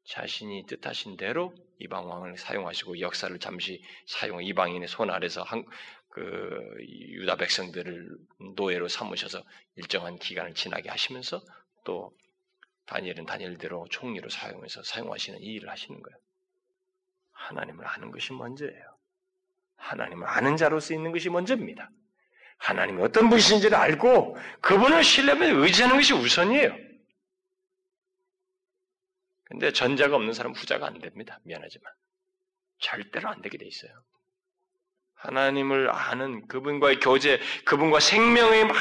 [0.05, 5.65] 자신이 뜻하신 대로 이방 왕을 사용하시고 역사를 잠시 사용 이방인의 손 아래서 한,
[6.09, 8.17] 그 유다 백성들을
[8.57, 9.43] 노예로 삼으셔서
[9.75, 11.43] 일정한 기간을 지나게 하시면서
[11.85, 12.17] 또
[12.87, 16.17] 다니엘은 다니엘대로 총리로 사용해서 사용하시는 이 일을 하시는 거예요.
[17.33, 18.97] 하나님을 아는 것이 먼저예요.
[19.77, 21.91] 하나님을 아는 자로서 있는 것이 먼저입니다.
[22.59, 26.77] 하나님이 어떤 분이신지를 알고 그분을 신뢰하면 의지하는 것이 우선이에요.
[29.45, 31.39] 근데 전자가 없는 사람은 후자가 안 됩니다.
[31.45, 31.93] 미안하지만.
[32.79, 33.93] 절대로 안 되게 돼 있어요.
[35.15, 38.77] 하나님을 아는 그분과의 교제, 그분과 생명의 막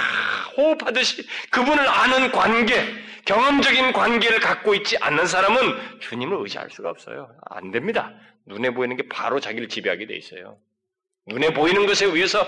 [0.57, 2.75] 호흡하듯이 그분을 아는 관계,
[3.25, 7.35] 경험적인 관계를 갖고 있지 않는 사람은 주님을 의지할 수가 없어요.
[7.49, 8.13] 안 됩니다.
[8.45, 10.59] 눈에 보이는 게 바로 자기를 지배하게 돼 있어요.
[11.27, 12.47] 눈에 보이는 것에 의해서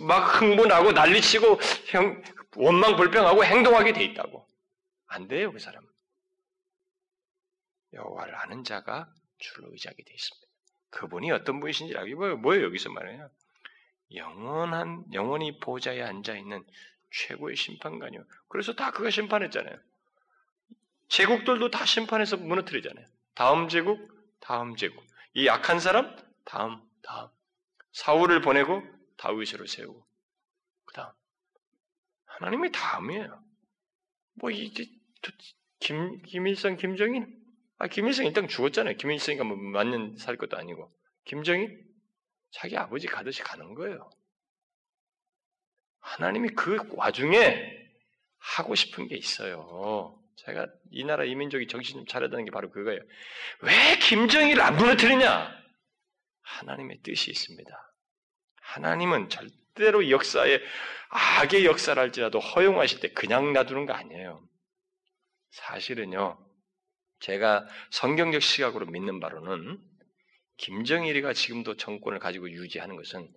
[0.00, 1.60] 막 흥분하고 난리치고
[2.56, 4.46] 원망 불평하고 행동하게 돼 있다고.
[5.06, 5.88] 안 돼요, 그 사람은.
[7.92, 10.46] 여호와를 아는 자가 주를 의지하게 돼 있습니다.
[10.90, 12.36] 그분이 어떤 분이신지 알기 뭐예요?
[12.36, 13.30] 뭐예요 여기서 말해요?
[14.14, 16.64] 영원한 영원히 보좌에 앉아 있는
[17.12, 18.24] 최고의 심판관이요.
[18.48, 19.76] 그래서 다 그가 심판했잖아요.
[21.08, 23.06] 제국들도 다 심판해서 무너뜨리잖아요.
[23.34, 24.08] 다음 제국,
[24.40, 25.04] 다음 제국.
[25.34, 27.28] 이 악한 사람, 다음, 다음.
[27.92, 28.82] 사울을 보내고
[29.16, 30.06] 다윗으로 세우고,
[30.84, 31.12] 그 다음.
[32.24, 33.42] 하나님이 다음이에요.
[34.34, 34.86] 뭐, 이제,
[35.80, 37.38] 김, 김일성, 김정인?
[37.78, 38.96] 아, 김일성 일단 죽었잖아요.
[38.96, 40.94] 김일성이가 뭐 만년 살 것도 아니고.
[41.24, 41.82] 김정인?
[42.50, 44.10] 자기 아버지 가듯이 가는 거예요.
[46.00, 47.78] 하나님이 그 와중에
[48.38, 50.18] 하고 싶은 게 있어요.
[50.36, 53.00] 제가 이 나라 이민족이 정신 좀 차려야 되는 게 바로 그거예요.
[53.60, 55.59] 왜 김정일을 안 무너뜨리냐?
[56.58, 57.92] 하나님의 뜻이 있습니다.
[58.60, 60.60] 하나님은 절대로 역사에
[61.08, 64.42] 악의 역사를 할지라도 허용하실 때 그냥 놔두는 거 아니에요.
[65.50, 66.38] 사실은요,
[67.20, 69.80] 제가 성경적 시각으로 믿는 바로는
[70.56, 73.28] 김정일이가 지금도 정권을 가지고 유지하는 것은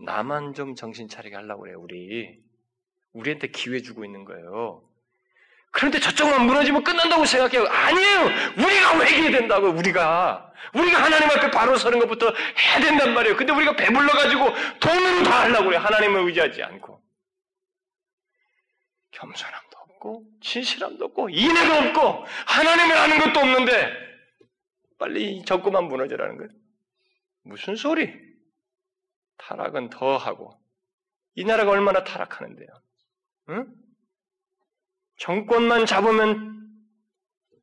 [0.00, 2.40] 나만 좀 정신 차리게 하려고 그래요, 우리.
[3.12, 4.88] 우리한테 기회 주고 있는 거예요.
[5.78, 7.64] 그런데 저쪽만 무너지면 끝난다고 생각해요.
[7.68, 8.24] 아니에요!
[8.56, 10.52] 우리가 왜이게 된다고, 우리가.
[10.74, 13.36] 우리가 하나님 앞에 바로 서는 것부터 해야 된단 말이에요.
[13.36, 14.46] 근데 우리가 배불러 가지고
[14.80, 15.80] 돈으로 다 하려고 그래요.
[15.80, 17.00] 하나님을 의지하지 않고.
[19.12, 23.92] 겸손함도 없고, 진실함도 없고, 인애도 없고, 하나님을 아는 것도 없는데,
[24.98, 26.50] 빨리 적고만 무너져라는 거예요.
[27.44, 28.12] 무슨 소리?
[29.36, 30.60] 타락은 더 하고,
[31.36, 32.68] 이 나라가 얼마나 타락하는데요.
[33.50, 33.87] 응?
[35.18, 36.56] 정권만 잡으면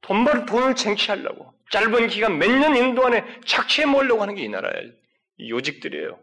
[0.02, 1.54] 돈 벌, 돈을 쟁취하려고.
[1.72, 4.94] 짧은 기간 몇 년 인도 안에 착취해 먹으려고 하는 게 이 나라의
[5.40, 6.20] 요직들이에요.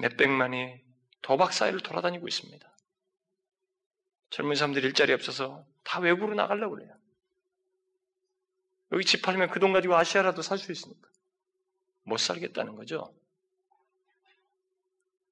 [0.00, 0.80] 몇백만이
[1.22, 2.68] 도박 사이를 돌아다니고 있습니다.
[4.30, 6.94] 젊은 사람들 일자리 없어서 다 외국으로 나가려고 그래요.
[8.92, 11.08] 여기 집 팔면 그 돈 가지고 아시아라도 살 수 있으니까.
[12.04, 13.14] 못 살겠다는 거죠.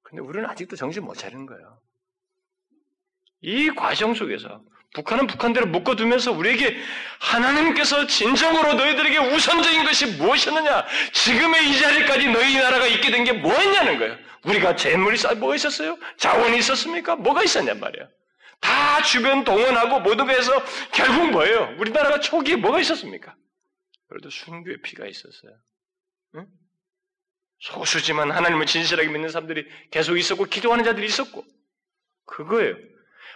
[0.03, 1.81] 근데 우리는 아직도 정신 못 차리는 거예요.
[3.41, 4.61] 이 과정 속에서
[4.93, 6.77] 북한은 북한대로 묶어두면서 우리에게
[7.19, 10.85] 하나님께서 진정으로 너희들에게 우선적인 것이 무엇이었느냐?
[11.13, 14.17] 지금의 이 자리까지 너희 나라가 있게 된 게 뭐였냐는 거예요.
[14.43, 15.97] 우리가 재물이 쌓, 뭐 있었어요?
[16.17, 17.15] 자원이 있었습니까?
[17.15, 18.09] 뭐가 있었냔 말이에요.
[18.59, 21.75] 다 주변 동원하고 모든 것에서 결국 뭐예요?
[21.79, 23.35] 우리나라가 초기에 뭐가 있었습니까?
[24.09, 25.53] 그래도 순교의 피가 있었어요.
[26.35, 26.47] 응?
[27.59, 31.45] 소수지만 하나님을 진실하게 믿는 사람들이 계속 있었고 기도하는 자들이 있었고
[32.25, 32.75] 그거예요.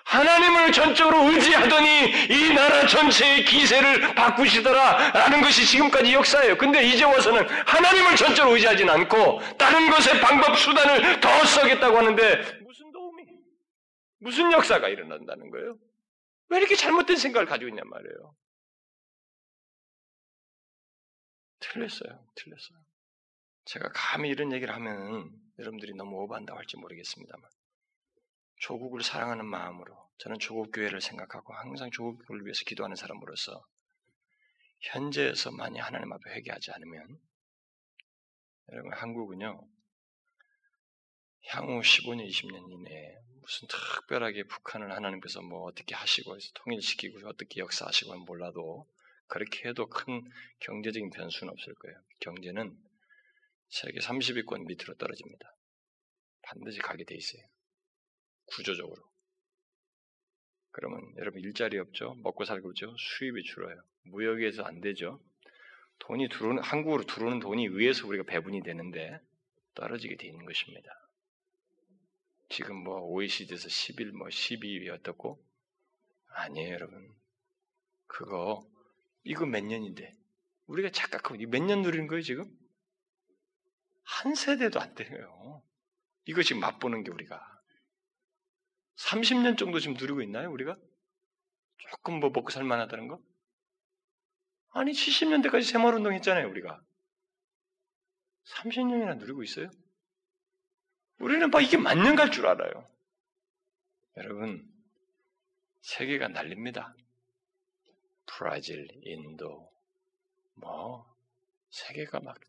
[0.06, 6.58] 하나님을 전적으로 의지하더니 이 나라 전체의 기세를 바꾸시더라라는 것이 지금까지 역사예요.
[6.58, 12.92] 근데 이제 와서는 하나님을 전적으로 의지하진 않고 다른 것의 방법 수단을 더 써겠다고 하는데 무슨
[12.92, 13.24] 도움이
[14.20, 15.78] 무슨 역사가 일어난다는 거예요?
[16.50, 18.36] 왜 이렇게 잘못된 생각을 가지고 있냔 말이에요.
[21.60, 22.26] 틀렸어요.
[22.36, 22.78] 틀렸어요.
[23.66, 27.50] 제가 감히 이런 얘기를 하면 여러분들이 너무 오반다고 할지 모르겠습니다만
[28.58, 33.66] 조국을 사랑하는 마음으로 저는 조국 교회를 생각하고 항상 조국 교회를 위해서 기도하는 사람으로서
[34.80, 37.20] 현재에서 만약 하나님 앞에 회개하지 않으면
[38.72, 39.68] 여러분 한국은요
[41.48, 48.88] 향후 15년, 20년 이내에 무슨 특별하게 북한을 하나님께서 뭐 어떻게 하시고 통일시키고 어떻게 역사하시고 몰라도
[49.28, 50.24] 그렇게 해도 큰
[50.60, 51.98] 경제적인 변수는 없을 거예요.
[52.22, 52.76] 경제는
[53.70, 55.56] 세계 30위권 밑으로 떨어집니다.
[56.42, 57.44] 반드시 가게 돼 있어요.
[58.46, 59.02] 구조적으로.
[60.72, 62.16] 그러면 여러분 일자리 없죠?
[62.16, 62.96] 먹고 살고 있죠?
[62.98, 63.82] 수입이 줄어요.
[64.04, 65.22] 무역에서 안 되죠?
[66.00, 69.20] 돈이 들어오는, 한국으로 들어오는 돈이 위에서 우리가 배분이 되는데
[69.76, 70.90] 떨어지게 돼 있는 것입니다.
[72.50, 75.44] 지금 뭐 OECD에서 11, 뭐 12위 어떻고?
[76.28, 77.16] 아니에요, 여러분.
[78.08, 78.68] 그거,
[79.24, 80.14] 이거 몇 년인데.
[80.68, 82.46] 우리가 착각하고, 몇 년 누리는 거예요, 지금?
[84.04, 85.64] 한 세대도 안 돼요.
[86.26, 87.55] 이거 지금 맛보는 게 우리가.
[88.96, 90.78] 30년 정도 지금 누리고 있나요, 우리가?
[91.78, 93.20] 조금 뭐 먹고 살만하다는 거?
[94.72, 96.82] 아니, 70년대까지 새마을운동 했잖아요, 우리가.
[98.46, 99.70] 30년이나 누리고 있어요?
[101.20, 102.90] 우리는 막 이게 맞는 갈줄 알아요.
[104.18, 104.70] 여러분,
[105.82, 106.94] 세계가 난립니다.
[108.26, 109.72] 브라질, 인도,
[110.56, 111.06] 뭐,
[111.70, 112.40] 세계가 막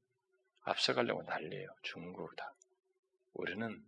[0.62, 1.68] 앞서가려고 난리예요.
[1.82, 2.52] 중국 다.
[3.34, 3.84] 우리는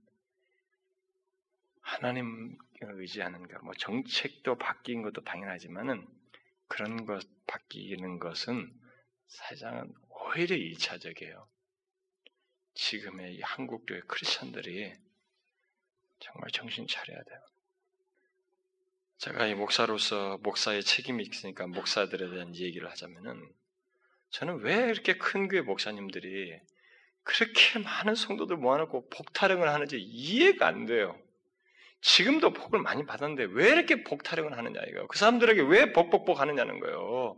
[1.89, 6.07] 하나님을 의지하는가, 뭐 정책도 바뀐 것도 당연하지만은
[6.69, 8.71] 그런 것 바뀌는 것은
[9.27, 11.47] 사실상은 오히려 1차적이에요.
[12.75, 14.93] 지금의 한국 교회 크리스천들이
[16.21, 17.41] 정말 정신 차려야 돼요.
[19.17, 23.51] 제가 이 목사로서 목사의 책임이 있으니까 목사들에 대한 얘기를 하자면은
[24.31, 26.61] 저는 왜 이렇게 큰 교회 목사님들이
[27.25, 31.19] 그렇게 많은 성도들 모아놓고 복타령을 하는지 이해가 안 돼요.
[32.01, 35.07] 지금도 복을 많이 받았는데 왜 이렇게 복 타령을 하느냐 이거.
[35.07, 37.37] 그 사람들에게 왜 복복복 하느냐는 거예요.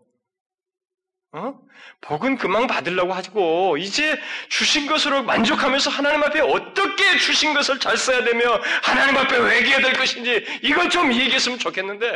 [1.32, 1.61] 어?
[2.00, 8.24] 복은 금방 받으려고 하고 이제 주신 것으로 만족하면서 하나님 앞에 어떻게 주신 것을 잘 써야
[8.24, 8.42] 되며
[8.82, 12.06] 하나님 앞에 회개해야 될 것인지 이걸 좀 얘기했으면 좋겠는데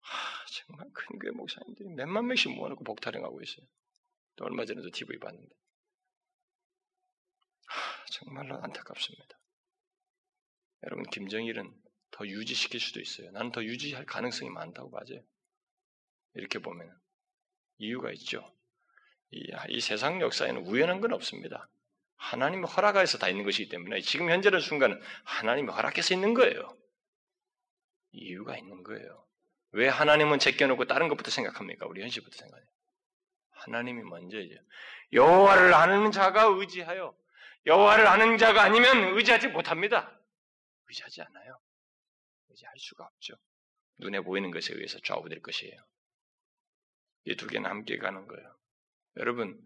[0.00, 3.66] 하, 정말 큰 교회 목사님들이 몇만 명씩 모아놓고 복타령하고 있어요.
[4.36, 5.52] 또 얼마 전에도 TV 봤는데
[7.66, 9.36] 하, 정말로 안타깝습니다.
[10.84, 11.72] 여러분 김정일은
[12.10, 13.30] 더 유지시킬 수도 있어요.
[13.32, 15.22] 나는 더 유지할 가능성이 많다고 맞아요.
[16.34, 16.90] 이렇게 보면
[17.78, 18.54] 이유가 있죠.
[19.30, 21.68] 이, 이 세상 역사에는 우연한 건 없습니다.
[22.16, 26.76] 하나님의 허락하에서 다 있는 것이기 때문에 지금 현재의 순간은 하나님이 허락해서 있는 거예요.
[28.12, 29.24] 이유가 있는 거예요.
[29.72, 31.86] 왜 하나님은 제껴놓고 다른 것부터 생각합니까?
[31.86, 32.66] 우리 현실부터 생각해요.
[33.50, 34.54] 하나님이 먼저죠.
[35.12, 37.14] 여호와를 아는 자가 의지하여
[37.66, 40.17] 여호와를 아는 자가 아니면 의지하지 못합니다.
[40.88, 41.60] 의지하지 않아요.
[42.48, 43.34] 의지할 수가 없죠.
[43.98, 45.80] 눈에 보이는 것에 의해서 좌우될 것이에요.
[47.24, 48.56] 이 두 개는 함께 가는 거예요.
[49.16, 49.60] 여러분,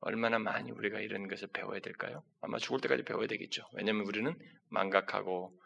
[0.00, 2.24] 얼마나 많이 우리가 이런 것을 배워야 될까요?
[2.40, 3.68] 아마 죽을 때까지 배워야 되겠죠.
[3.74, 4.34] 왜냐하면 우리는
[4.68, 5.58] 망각하고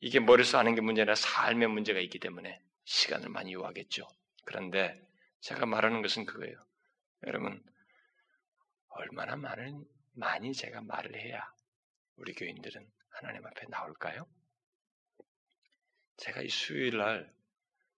[0.00, 4.06] 이게 머리서 하는 게 문제라 삶의 문제가 있기 때문에 시간을 많이 요하겠죠.
[4.44, 5.00] 그런데
[5.40, 6.56] 제가 말하는 것은 그거예요.
[7.26, 7.62] 여러분,
[8.88, 9.84] 얼마나 많은,
[10.14, 11.50] 많이 제가 말을 해야
[12.16, 14.26] 우리 교인들은 하나님 앞에 나올까요?
[16.22, 17.34] 제가 이 수요일 날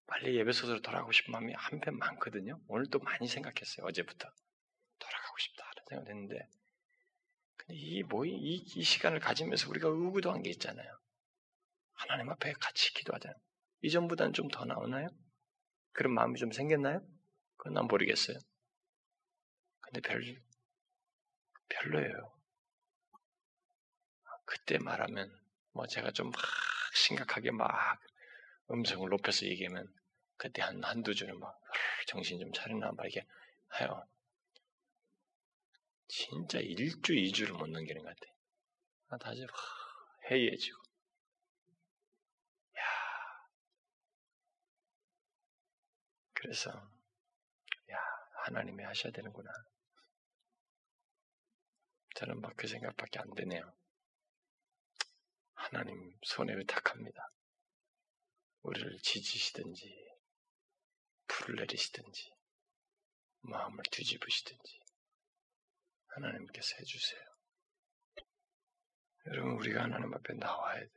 [0.06, 2.58] 빨리 예배소서로 돌아가고 싶은 마음이 한편 많거든요.
[2.68, 3.86] 오늘 도 많이 생각했어요.
[3.86, 4.30] 어제부터.
[4.98, 5.64] 돌아가고 싶다.
[5.64, 6.48] 는 생각을 했는데.
[7.56, 10.98] 근데 이, 뭐, 이, 이 시간을 가지면서 우리가 의구도한 게 있잖아요.
[11.92, 13.36] 하나님 앞에 같이 기도하잖아요.
[13.82, 15.08] 이전보다는 좀 더 나오나요?
[15.92, 17.00] 그런 마음이 좀 생겼나요?
[17.56, 18.38] 그건 난 모르겠어요.
[19.80, 20.22] 근데 별,
[21.68, 22.34] 별로예요.
[24.46, 25.30] 그때 말하면,
[25.72, 26.40] 뭐 제가 좀 막
[26.94, 28.00] 심각하게 막
[28.70, 29.92] 음성을 높여서 얘기하면
[30.36, 31.60] 그때 한 한두 주는 막
[32.06, 33.26] 정신 좀 차리나 막 이렇게
[33.80, 34.06] 해요.
[36.08, 38.32] 진짜 일주, 이주를 못 넘기는 것 같아.
[39.08, 39.46] 아, 다시
[40.30, 40.78] 해이해지고.
[42.78, 42.82] 야.
[46.34, 46.70] 그래서
[47.90, 47.96] 야
[48.44, 49.50] 하나님이 하셔야 되는구나.
[52.16, 53.72] 저는 막 그 생각밖에 안 되네요.
[55.54, 57.30] 하나님 손에 의탁합니다.
[58.64, 59.94] 우리를 지지시든지
[61.26, 62.32] 불을 내리시든지
[63.40, 64.80] 마음을 뒤집으시든지
[66.06, 67.20] 하나님께서 해주세요.
[69.26, 70.90] 여러분 우리가 하나님 앞에 나와야 돼.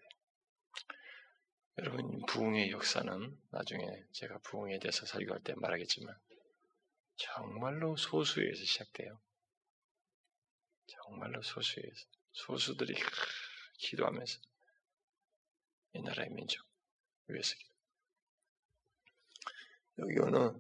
[1.80, 6.16] 여러분 부흥의 역사는 나중에 제가 부흥에 대해서 설교할 때 말하겠지만
[7.18, 9.22] 정말로 소수에서 시작돼요.
[10.88, 11.86] 정말로 소수의
[12.32, 12.96] 소수들이
[13.80, 14.40] 기도하면서
[15.94, 16.67] 이 나라의 민족
[17.34, 17.56] 위해서.
[20.00, 20.54] 여기 어느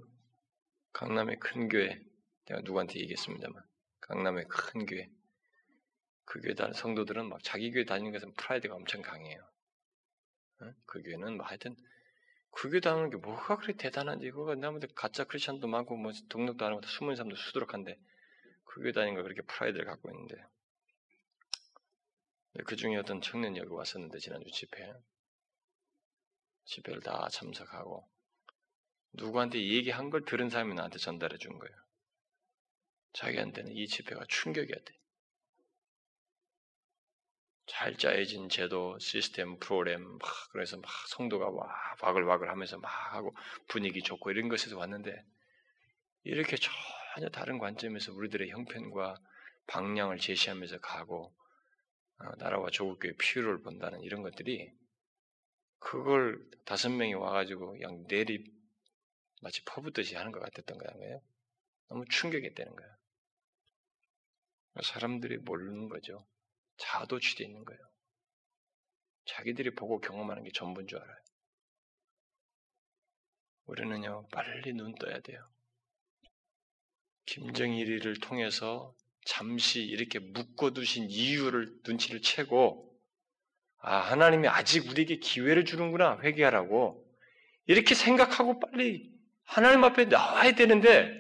[0.93, 2.01] 강남의 큰 교회
[2.45, 3.63] 내가 누구한테 얘기했습니다만
[4.01, 5.11] 강남의 큰 교회
[6.26, 9.47] 그 교회 다니는 성도들은 막 자기 교회 다니는 것은 프라이드가 엄청 강해요.
[10.86, 11.76] 그 교회는 뭐 하여튼
[12.49, 16.74] 그 교회 다니는 게 뭐가 그렇게 대단한지 그거 나무들 가짜 크리스천도 많고 뭐 등록도 안
[16.74, 17.99] 하고 숨은 사람도 수두룩한데
[18.65, 20.36] 그 교회 다니는 거 그렇게 프라이드를 갖고 있는데
[22.65, 24.91] 그 중에 어떤 청년이 여기 왔었는데 지난주 집회
[26.68, 28.07] 집회를 다 참석하고
[29.13, 31.76] 누구한테 얘기한 걸 들은 사람이 나한테 전달해 준 거예요.
[33.13, 34.93] 자기한테는 이 집회가 충격이었대.
[37.65, 41.68] 잘 짜여진 제도, 시스템, 프로그램, 막 그래서 막 성도가 와
[42.01, 43.36] 와글와글 하면서 막 하고
[43.68, 45.24] 분위기 좋고 이런 것에서 왔는데
[46.24, 49.15] 이렇게 전혀 다른 관점에서 우리들의 형편과
[49.68, 51.34] 방향을 제시하면서 가고
[52.20, 54.72] 어, 나라와 조국교의 필요를 본다는 이런 것들이
[55.80, 58.43] 그걸 다섯 명이 와가지고 그냥 내리
[59.41, 61.21] 마치 퍼붓듯이 하는 것 같았던 거예요.
[61.89, 62.97] 너무 충격이었다는 거예요.
[64.84, 66.28] 사람들이 모르는 거죠.
[66.78, 67.82] 자도취돼 있는 거예요.
[69.25, 71.17] 자기들이 보고 경험하는 게 전부인 줄 알아요.
[73.65, 75.45] 우리는요, 빨리 눈 떠야 돼요.
[77.25, 82.86] 김정일이를 통해서 잠시 이렇게 묶어두신 이유를 눈치를 채고,
[83.80, 87.03] 아, 하나님이 아직 우리에게 기회를 주는구나, 회개하라고.
[87.65, 89.11] 이렇게 생각하고 빨리
[89.43, 91.13] 하나님 앞에 나와야 되는데,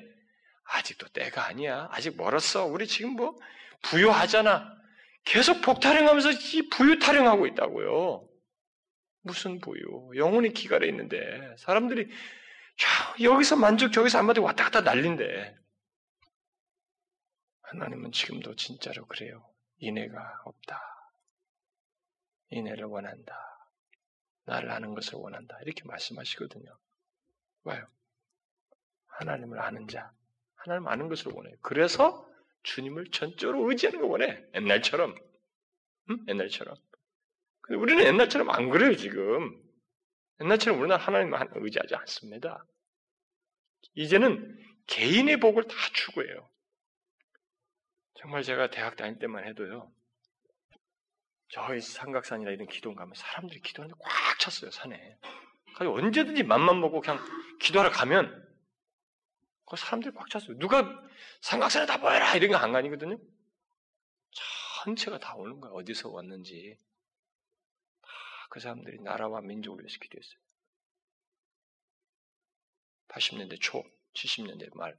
[0.63, 1.87] 아직도 때가 아니야.
[1.91, 2.65] 아직 멀었어.
[2.65, 3.35] 우리 지금 뭐,
[3.83, 4.75] 부유하잖아.
[5.23, 8.27] 계속 복타령하면서 이 부유 타령하고 있다고요.
[9.21, 10.11] 무슨 부유?
[10.15, 12.09] 영혼이 기갈해 있는데 사람들이
[13.21, 15.55] 여기서 만족 저기서 안 받고 왔다 갔다 난린데
[17.63, 19.45] 하나님은 지금도 진짜로 그래요.
[19.79, 20.96] 인애가 없다.
[22.49, 23.35] 인애를 원한다.
[24.45, 25.57] 나를 아는 것을 원한다.
[25.63, 26.77] 이렇게 말씀하시거든요.
[27.65, 27.87] 왜요?
[29.07, 30.11] 하나님을 아는 자,
[30.55, 31.55] 하나님 아는 것을 원해요.
[31.61, 32.25] 그래서
[32.63, 34.43] 주님을 전적으로 의지하는 거 원해.
[34.53, 35.15] 옛날처럼.
[36.09, 36.17] 응?
[36.27, 36.75] 옛날처럼.
[37.61, 39.61] 근데 우리는 옛날처럼 안 그래요, 지금.
[40.41, 42.63] 옛날처럼 우리는 하나님만 의지하지 않습니다.
[43.95, 46.49] 이제는 개인의 복을 다 추구해요.
[48.15, 49.91] 정말 제가 대학 다닐 때만 해도요.
[51.49, 55.17] 저희 삼각산이나 이런 기도 가면 사람들이 기도하는 데 꽉 찼어요, 산에.
[55.75, 57.19] 그래서 언제든지 맘만 먹고 그냥
[57.59, 58.45] 기도하러 가면
[59.65, 60.57] 그 사람들이 꽉 찼어요.
[60.59, 60.83] 누가
[61.41, 63.17] 삼각산에 다 모여라 이런 거 안 가니거든요.
[64.83, 65.71] 전체가 다 오는 거야.
[65.71, 66.77] 어디서 왔는지.
[68.01, 68.07] 다
[68.49, 70.39] 그 사람들이 나라와 민족을 위해서 기도했어요.
[73.09, 73.83] 80년대 초,
[74.13, 74.97] 70년대 말.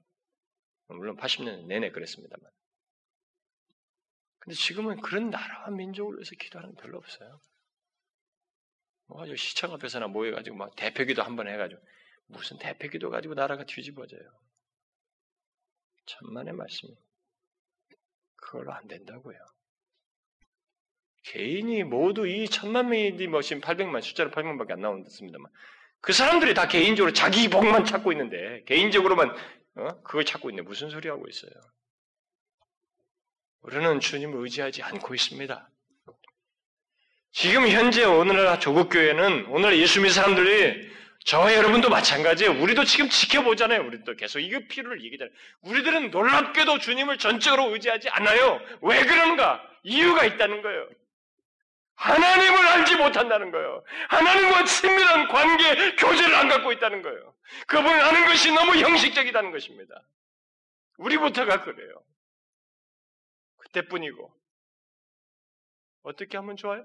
[0.88, 2.50] 물론 80년대 내내 그랬습니다만.
[4.48, 7.38] 근데 지금은 그런 나라와 민족을 위해서 기도하는 게 별로 없어요.
[9.08, 11.78] 뭐 시청 앞에서나 모여가지고 막 대표기도 한 번 해가지고
[12.28, 14.22] 무슨 대표기도 가지고 나라가 뒤집어져요.
[16.06, 16.94] 천만의 말씀이
[18.36, 19.36] 그걸로 안 된다고요.
[21.24, 25.52] 개인이 모두 이 천만 명이 뭐 지금 800만 숫자로 800만밖에 안 나온다습니다만
[26.00, 29.28] 그 사람들이 다 개인적으로 자기 복만 찾고 있는데 개인적으로만
[29.74, 30.00] 어?
[30.04, 31.52] 그걸 찾고 있는데 무슨 소리 하고 있어요?
[33.62, 35.68] 우리는 주님을 의지하지 않고 있습니다.
[37.32, 40.88] 지금 현재 오늘날 조국 교회는 오늘 예수 믿는 사람들이
[41.24, 42.60] 저와 여러분도 마찬가지예요.
[42.62, 43.86] 우리도 지금 지켜보잖아요.
[43.86, 45.32] 우리도 계속 이거 필요를 얘기잖아요.
[45.62, 48.60] 우리들은 놀랍게도 주님을 전적으로 의지하지 않아요.
[48.80, 49.62] 왜 그런가?
[49.82, 50.88] 이유가 있다는 거예요.
[51.96, 53.84] 하나님을 알지 못한다는 거예요.
[54.08, 57.34] 하나님과 친밀한 관계, 교제를 안 갖고 있다는 거예요.
[57.66, 60.02] 그분을 아는 것이 너무 형식적이다는 것입니다.
[60.98, 62.02] 우리부터가 그래요.
[63.72, 64.34] 그때뿐이고.
[66.02, 66.84] 어떻게 하면 좋아요?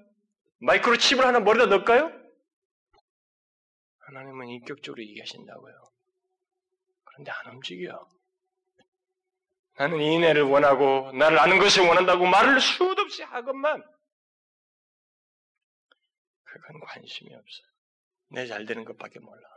[0.59, 2.11] 마이크로 칩을 하나 머리다 넣을까요?
[3.99, 5.73] 하나님은 인격적으로 얘기하신다고요.
[7.05, 8.07] 그런데 안 움직여.
[9.75, 13.81] 나는 이인를 원하고 나를 아는 것을 원한다고 말을 수도 없이 하건만
[16.43, 17.67] 그건 관심이 없어요.
[18.29, 19.47] 내 잘 되는 것밖에 몰라.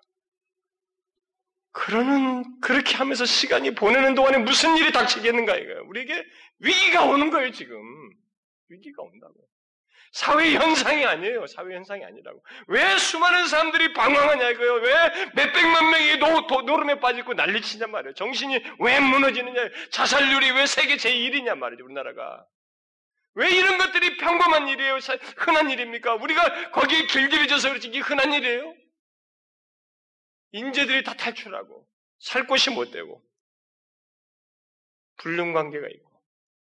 [1.77, 5.85] 그러는 그렇게 하면서 시간이 보내는 동안에 무슨 일이 닥치겠는가 이거예요.
[5.89, 6.25] 우리에게
[6.61, 7.79] 위기가 오는 거예요 지금.
[8.71, 9.35] 위기가 온다고.
[10.11, 11.47] 사회 현상이 아니에요.
[11.47, 12.43] 사회 현상이 아니라고.
[12.69, 14.73] 왜 수많은 사람들이 방황하냐 이거예요.
[14.77, 14.95] 왜
[15.35, 18.15] 몇백만 명이 노, 도, 노름에 빠지고 난리치냐 말이에요.
[18.15, 19.69] 정신이 왜 무너지느냐.
[19.91, 21.85] 자살률이 왜 세계 제1이냐 말이죠.
[21.85, 22.43] 우리나라가.
[23.35, 24.97] 왜 이런 것들이 평범한 일이에요?
[25.37, 26.15] 흔한 일입니까?
[26.15, 28.75] 우리가 거기에 길들여져서 그렇지 이게 흔한 일이에요?
[30.53, 31.87] 인재들이 다 탈출하고
[32.19, 33.23] 살 곳이 못 되고
[35.19, 36.23] 불륜 관계가 있고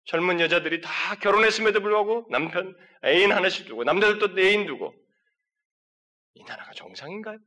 [0.06, 4.94] 젊은 여자들이 다 결혼했음에도 불구하고 남편 애인 하나씩 두고 남자들도 애인 두고
[6.34, 7.38] 이 나라가 정상인가요?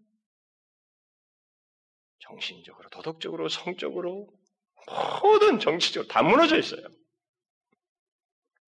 [2.20, 4.28] 정신적으로, 도덕적으로, 성적으로
[5.22, 6.82] 모든 정치적으로 다 무너져 있어요.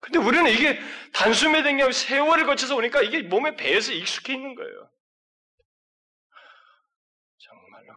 [0.00, 0.78] 근데 우리는 이게
[1.12, 4.90] 단숨에 된게 아니고 세월을 거쳐서 오니까 이게 몸에 배에서 익숙해 있는 거예요.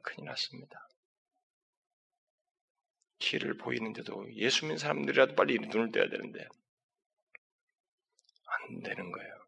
[0.03, 0.87] 큰일 났습니다.
[3.19, 6.45] 길을 보이는데도 예수 믿는 사람들이라도 빨리 눈을 떼야 되는데
[8.45, 9.45] 안 되는 거예요.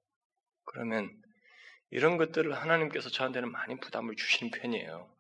[0.64, 1.22] 그러면
[1.92, 5.14] 이런 것들을 하나님께서 저한테는 많이 부담을 주시는 편이에요.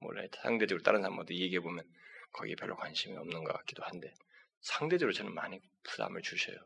[0.00, 1.84] 몰라 상대적으로 다른 사람한테 얘기해 보면
[2.32, 4.14] 거기에 별로 관심이 없는 것 같기도 한데
[4.60, 6.56] 상대적으로 저는 많이 부담을 주셔요.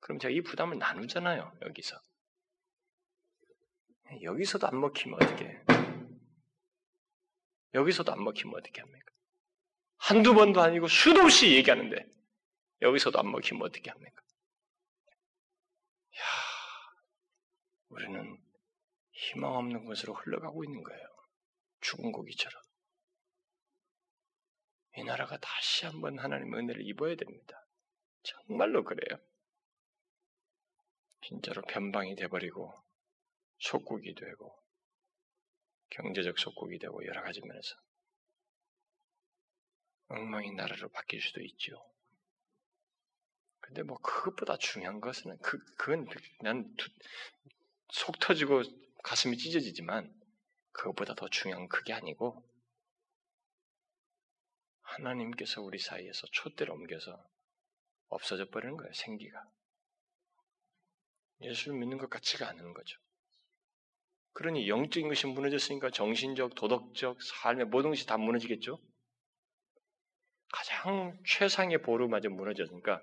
[0.00, 1.58] 그럼 제가 이 부담을 나누잖아요.
[1.62, 2.00] 여기서
[4.22, 5.60] 여기서도 안 먹히면 어떻게?
[7.74, 9.12] 여기서도 안 먹히면 어떻게 합니까?
[9.98, 12.06] 한두 번도 아니고 수도 없이 얘기하는데
[12.82, 14.22] 여기서도 안 먹히면 어떻게 합니까?
[16.16, 16.22] 야,
[17.88, 18.38] 우리는
[19.12, 21.08] 희망 없는 곳으로 흘러가고 있는 거예요.
[21.80, 22.62] 죽은 고기처럼.
[24.96, 27.66] 이 나라가 다시 한번 하나님의 은혜를 입어야 됩니다.
[28.22, 29.20] 정말로 그래요.
[31.22, 32.72] 진짜로 변방이 돼버리고
[33.58, 34.62] 속국이 되고
[35.90, 37.74] 경제적 속국이 되고 여러 가지 면에서
[40.08, 41.76] 엉망인 나라로 바뀔 수도 있죠.
[43.60, 46.06] 근데 뭐 그것보다 중요한 것은 그 그건
[46.40, 46.74] 난
[47.90, 48.62] 속 터지고
[49.02, 50.14] 가슴이 찢어지지만
[50.72, 52.44] 그것보다 더 중요한 그게 아니고
[54.82, 57.28] 하나님께서 우리 사이에서 촛대를 옮겨서
[58.08, 59.44] 없어져 버리는 거예요, 생기가.
[61.40, 62.98] 예수를 믿는 것 같지가 않은 거죠.
[64.38, 68.78] 그러니 영적인 것이 무너졌으니까 정신적, 도덕적, 삶의 모든 것이 다 무너지겠죠?
[70.52, 73.02] 가장 최상의 보루마저 무너졌으니까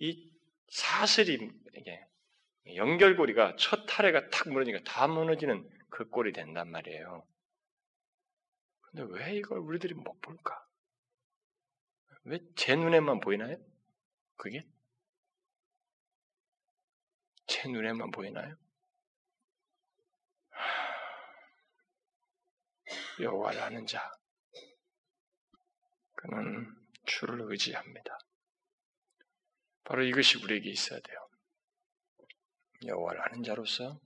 [0.00, 0.30] 이
[0.68, 1.50] 사슬이
[2.74, 7.26] 연결고리가 첫 타래가 탁 무너지니까 다 무너지는 그 꼴이 된단 말이에요.
[8.82, 10.62] 근데 왜 이걸 우리들이 못 볼까?
[12.24, 13.56] 왜 제 눈에만 보이나요?
[14.36, 14.66] 그게?
[17.46, 18.58] 제 눈에만 보이나요?
[23.20, 24.10] 여호와를 아는 자,
[26.14, 26.74] 그는
[27.06, 28.18] 주를 의지합니다.
[29.84, 31.28] 바로 이것이 우리에게 있어야 돼요.
[32.84, 34.00] 여호와를 아는 자로서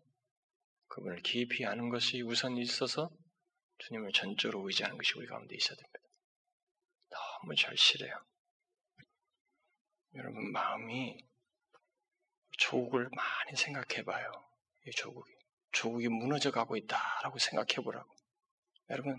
[0.88, 3.11] 그분을 깊이 아는 것이 우선 있어서
[3.78, 6.00] 주님을 전적으로 의지하는 것이 우리 가운데 있어야 됩니다.
[7.11, 8.14] 너무 절실해요.
[10.16, 11.24] 여러분 마음이
[12.59, 14.32] 조국을 많이 생각해봐요.
[14.86, 15.32] 이 조국이
[15.70, 18.17] 조국이 무너져 가고 있다라고 생각해보라고.
[18.91, 19.16] 여러분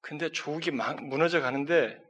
[0.00, 2.00] 근데 조국이 무너져 가는데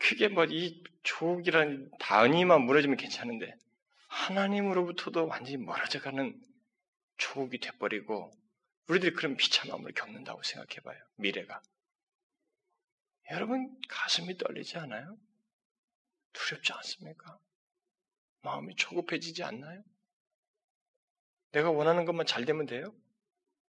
[0.00, 3.54] 그게 뭐 이 조국이라는 단위만 무너지면 괜찮은데
[4.08, 6.38] 하나님으로부터도 완전히 멀어져 가는
[7.16, 8.30] 조국이 돼버리고
[8.88, 10.98] 우리들이 그런 비참함을 겪는다고 생각해봐요.
[11.16, 11.60] 미래가.
[13.30, 15.16] 여러분 가슴이 떨리지 않아요?
[16.32, 17.38] 두렵지 않습니까?
[18.42, 19.82] 마음이 조급해지지 않나요?
[21.52, 22.94] 내가 원하는 것만 잘 되면 돼요?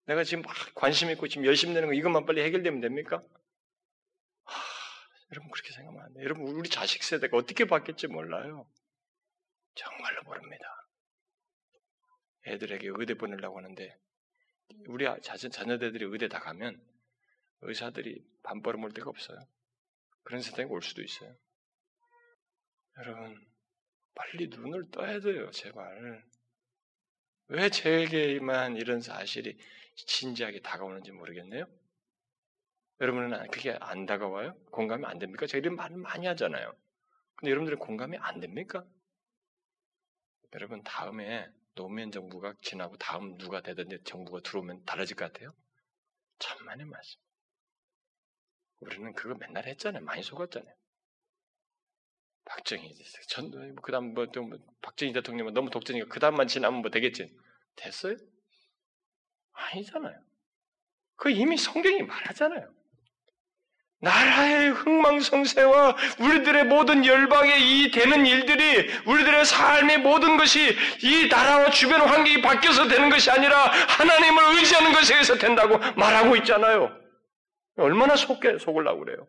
[0.09, 3.23] 내가 지금 막 관심 있고 지금 열심히 내는 거 이것만 빨리 해결되면 됩니까?
[4.45, 4.63] 하,
[5.33, 6.25] 여러분 그렇게 생각하면 안 돼요.
[6.25, 8.67] 여러분 우리 자식 세대가 어떻게 바뀔지 몰라요.
[9.75, 10.65] 정말로 모릅니다.
[12.47, 13.99] 애들에게 의대 보내려고 하는데
[14.87, 16.83] 우리 자녀, 자녀들이 의대 다 가면
[17.61, 19.39] 의사들이 반벌어 올 데가 없어요.
[20.23, 21.37] 그런 세상이 올 수도 있어요.
[22.97, 23.47] 여러분
[24.15, 26.25] 빨리 눈을 떠야 돼요, 제발.
[27.49, 29.59] 왜 제게만 이런 사실이
[30.07, 31.67] 진지하게 다가오는지 모르겠네요.
[33.01, 34.55] 여러분은 그게 안 다가와요?
[34.71, 35.47] 공감이 안 됩니까?
[35.55, 36.73] 이런 말 많이 하잖아요.
[37.37, 38.85] 근데 여러분들은 공감이 안 됩니까?
[40.55, 45.55] 여러분 다음에 노무현 정부가 지나고 다음 누가 되든지 정부가 들어오면 달라질 것 같아요?
[46.39, 47.21] 천만의 말씀.
[48.81, 50.05] 우리는 그거 맨날 했잖아요.
[50.05, 50.75] 많이 속았잖아요.
[52.45, 52.95] 박정희,
[53.29, 56.91] 전, 뭐, 그 다음, 뭐, 또, 뭐, 박정희 대통령은 너무 독재니까 그 다음만 지나면 뭐
[56.91, 57.31] 되겠지.
[57.77, 58.17] 됐어요?
[59.59, 60.15] 아니잖아요.
[61.17, 62.69] 그 이미 성경이 말하잖아요.
[64.01, 72.03] 나라의 흥망성쇠와 우리들의 모든 열방의 이 되는 일들이 우리들의 삶의 모든 것이 이 나라와 주변
[72.03, 76.97] 환경이 바뀌어서 되는 것이 아니라 하나님을 의지하는 것에 의해서 된다고 말하고 있잖아요.
[77.77, 79.27] 얼마나 속게, 속으려고 그래요.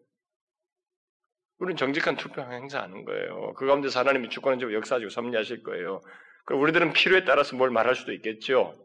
[1.57, 3.53] 우리는 정직한 투표 행사하는 거예요.
[3.55, 6.01] 그 가운데서 하나님이 주권을 역사하시고 섭리하실 거예요.
[6.45, 8.77] 그럼 우리들은 필요에 따라서 뭘 말할 수도 있겠죠.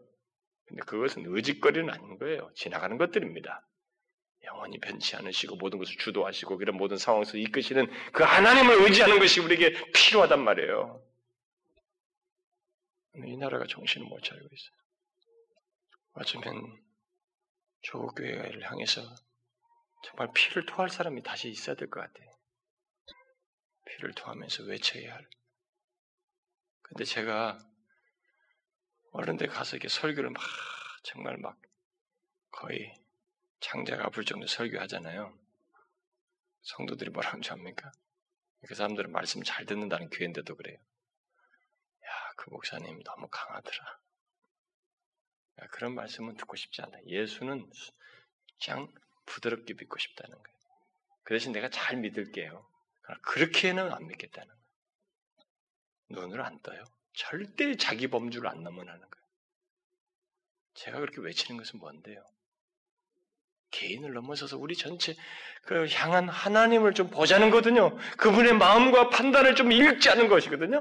[0.66, 2.50] 근데 그것은 의짓거리는 아닌 거예요.
[2.54, 3.66] 지나가는 것들입니다.
[4.44, 9.90] 영원히 변치 않으시고 모든 것을 주도하시고 그런 모든 상황에서 이끄시는 그 하나님을 의지하는 것이 우리에게
[9.92, 11.02] 필요하단 말이에요.
[13.26, 14.76] 이 나라가 정신을 못 차리고 있어요.
[16.14, 16.82] 어쩌면
[17.82, 19.02] 조교회를 향해서
[20.04, 22.28] 정말 피를 토할 사람이 다시 있어야 될 것 같아요.
[23.86, 25.28] 피를 토하면서 외쳐야 할.
[26.82, 27.58] 근데 제가
[29.14, 30.42] 어른데 가서 이렇게 설교를 막
[31.04, 31.56] 정말 막
[32.50, 32.92] 거의
[33.60, 35.38] 장자가 아플 정도 설교하잖아요.
[36.62, 37.92] 성도들이 뭐라고 하는지 압니까?
[38.66, 40.76] 그 사람들은 말씀 잘 듣는다는 교회인데도 그래요.
[40.78, 44.00] 야, 그 목사님 너무 강하더라.
[45.62, 46.98] 야, 그런 말씀은 듣고 싶지 않다.
[47.06, 47.70] 예수는
[48.64, 48.92] 그냥
[49.26, 50.58] 부드럽게 믿고 싶다는 거예요.
[51.22, 52.68] 그 대신 내가 잘 믿을게요.
[53.22, 54.64] 그렇게는 안 믿겠다는 거예요.
[56.08, 56.84] 눈을 안 떠요.
[57.14, 59.26] 절대 자기 범주를 안 넘어나는 거예요.
[60.74, 62.24] 제가 그렇게 외치는 것은 뭔데요?
[63.70, 65.14] 개인을 넘어서서 우리 전체
[65.62, 67.96] 그 향한 하나님을 좀 보자는 거거든요.
[68.16, 70.80] 그분의 마음과 판단을 좀 읽자는 것이거든요.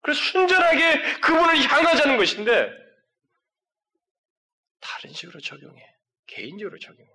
[0.00, 2.70] 그래서 순전하게 그분을 향하자는 것인데
[4.80, 5.80] 다른 식으로 적용해.
[6.26, 7.10] 개인적으로 적용해.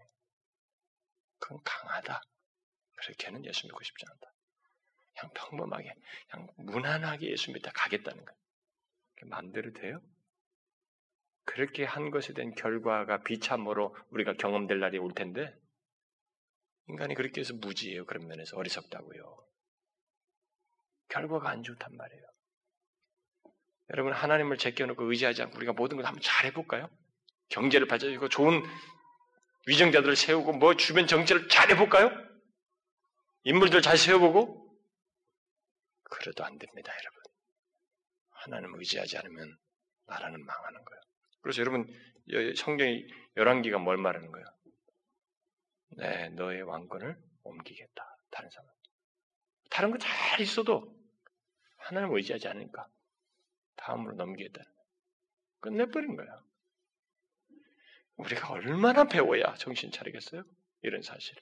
[1.40, 2.22] 그건 강하다.
[2.96, 4.33] 그렇게는 예수 믿고 싶지 않다.
[5.20, 5.94] 그냥 평범하게,
[6.30, 8.40] 그냥 무난하게 예수 믿다 가겠다는 거예요.
[9.26, 10.02] 마음대로 돼요?
[11.46, 15.54] 그렇게 한 것에 대한 결과가 비참으로 우리가 경험될 날이 올 텐데,
[16.88, 18.06] 인간이 그렇게 해서 무지예요.
[18.06, 19.48] 그런 면에서 어리석다고요.
[21.10, 22.24] 결과가 안 좋단 말이에요.
[23.92, 26.90] 여러분, 하나님을 제껴놓고 의지하지 않고 우리가 모든 걸 한번 잘 해볼까요?
[27.50, 28.64] 경제를 발전시키고 좋은
[29.68, 32.12] 위정자들을 세우고 뭐 주변 정치를 잘 해볼까요?
[33.44, 34.63] 인물들 잘 세워보고?
[36.20, 37.22] 그래도 안 됩니다, 여러분.
[38.30, 39.58] 하나님을 의지하지 않으면
[40.06, 41.02] 나라는 망하는 거예요.
[41.42, 41.88] 그래서 여러분,
[42.56, 43.06] 성경이
[43.38, 44.46] 열왕기가 뭘 말하는 거예요?
[45.98, 48.18] 네, 너의 왕권을 옮기겠다.
[48.32, 48.70] 다른 사람.
[49.70, 50.96] 다른 거 잘 있어도
[51.78, 52.88] 하나님을 의지하지 않으니까
[53.76, 54.84] 다음으로 넘기겠다는 거예요.
[55.60, 56.44] 끝내버린 거예요.
[58.18, 60.44] 우리가 얼마나 배워야 정신 차리겠어요?
[60.82, 61.36] 이런 사실.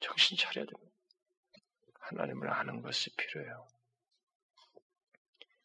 [0.00, 0.95] 정신 차려야 됩니다.
[2.08, 3.66] 하나님을 아는 것이 필요해요.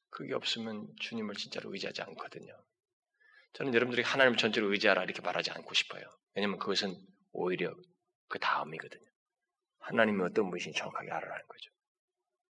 [0.10, 2.54] 그게 없으면 주님을 진짜로 의지하지 않거든요.
[3.54, 6.04] 저는 여러분들이 하나님을 전체로 의지하라 이렇게 말하지 않고 싶어요.
[6.36, 6.96] 왜냐하면 그것은
[7.32, 7.74] 오히려
[8.28, 9.06] 그 다음이거든요.
[9.80, 11.72] 하나님이 어떤 분이신지 정확하게 알아라는 거죠.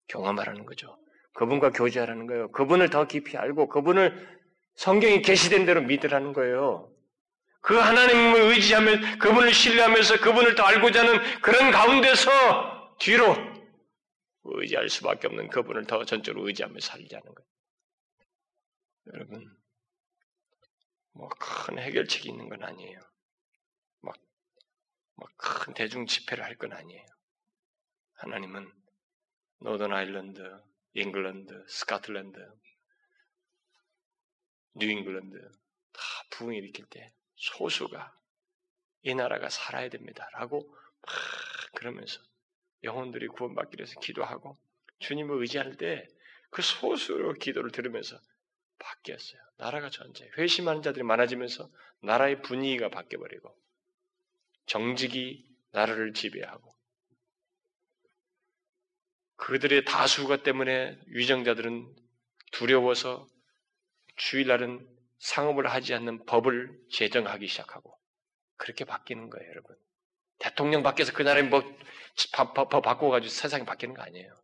[0.08, 0.98] 경험하라는 거죠.
[1.34, 2.50] 그분과 교제하라는 거예요.
[2.52, 4.40] 그분을 더 깊이 알고 그분을
[4.76, 6.92] 성경이 계시된 대로 믿으라는 거예요.
[7.60, 13.51] 그 하나님을 의지하며 그분을 신뢰하면서 그분을 더 알고자 하는 그런 가운데서 뒤로
[14.44, 17.48] 의지할 수밖에 없는 그분을 더 전적으로 의지하며 살자는 거예요.
[19.14, 19.56] 여러분,
[21.12, 22.98] 뭐 큰 해결책이 있는 건 아니에요.
[24.00, 24.16] 막,
[25.16, 27.06] 막 큰 대중 집회를 할 건 아니에요.
[28.14, 28.70] 하나님은
[29.60, 30.40] Northern Ireland,
[30.94, 32.38] 잉글랜드, Scotland,
[34.74, 35.36] 뉴잉글랜드
[35.92, 38.18] 다 부흥 일으킬 때 소수가
[39.02, 40.68] 이 나라가 살아야 됩니다라고
[41.02, 41.14] 막
[41.74, 42.20] 그러면서
[42.84, 44.58] 영혼들이 구원받기 위해서 기도하고
[44.98, 46.06] 주님을 의지할 때
[46.52, 48.20] 그 소수로 기도를 들으면서
[48.78, 49.40] 바뀌었어요.
[49.56, 51.70] 나라가 전체 회심하는 자들이 많아지면서
[52.00, 53.56] 나라의 분위기가 바뀌어버리고
[54.66, 56.70] 정직이 나라를 지배하고
[59.36, 61.96] 그들의 다수가 때문에 위정자들은
[62.52, 63.26] 두려워서
[64.16, 64.86] 주일날은
[65.20, 67.98] 상업을 하지 않는 법을 제정하기 시작하고
[68.56, 69.74] 그렇게 바뀌는 거예요, 여러분.
[70.42, 71.62] 대통령 밖에서 그 나라에 뭐
[72.32, 74.34] 법, 바꿔가지고 세상이 바뀌는 거 아니에요.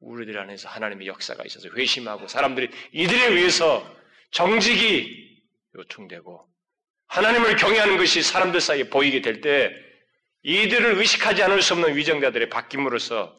[0.00, 3.88] 우리들 안에서 하나님의 역사가 있어서 회심하고 사람들이 이들에 의해서
[4.32, 5.40] 정직이
[5.76, 6.48] 요청되고
[7.06, 9.70] 하나님을 경외하는 것이 사람들 사이에 보이게 될 때
[10.42, 13.36] 이들을 의식하지 않을 수 없는 위정자들의 바뀜으로써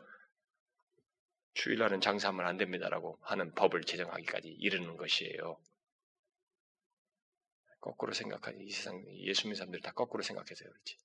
[1.54, 5.60] 주일날은 장사하면 안 됩니다라고 하는 법을 제정하기까지 이르는 것이에요.
[7.82, 8.58] 거꾸로 생각하지.
[8.62, 10.98] 이 세상 예수 믿는 사람들이 다 거꾸로 생각해서 그렇지.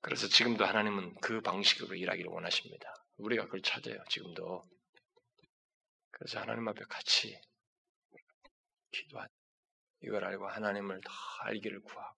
[0.00, 2.94] 그래서 지금도 하나님은 그 방식으로 일하기를 원하십니다.
[3.16, 3.98] 우리가 그걸 찾아요.
[4.08, 4.64] 지금도.
[6.10, 7.40] 그래서 하나님 앞에 같이
[8.92, 9.26] 기도하
[10.02, 11.10] 이걸 알고 하나님을 더
[11.42, 12.16] 알기를 구하고.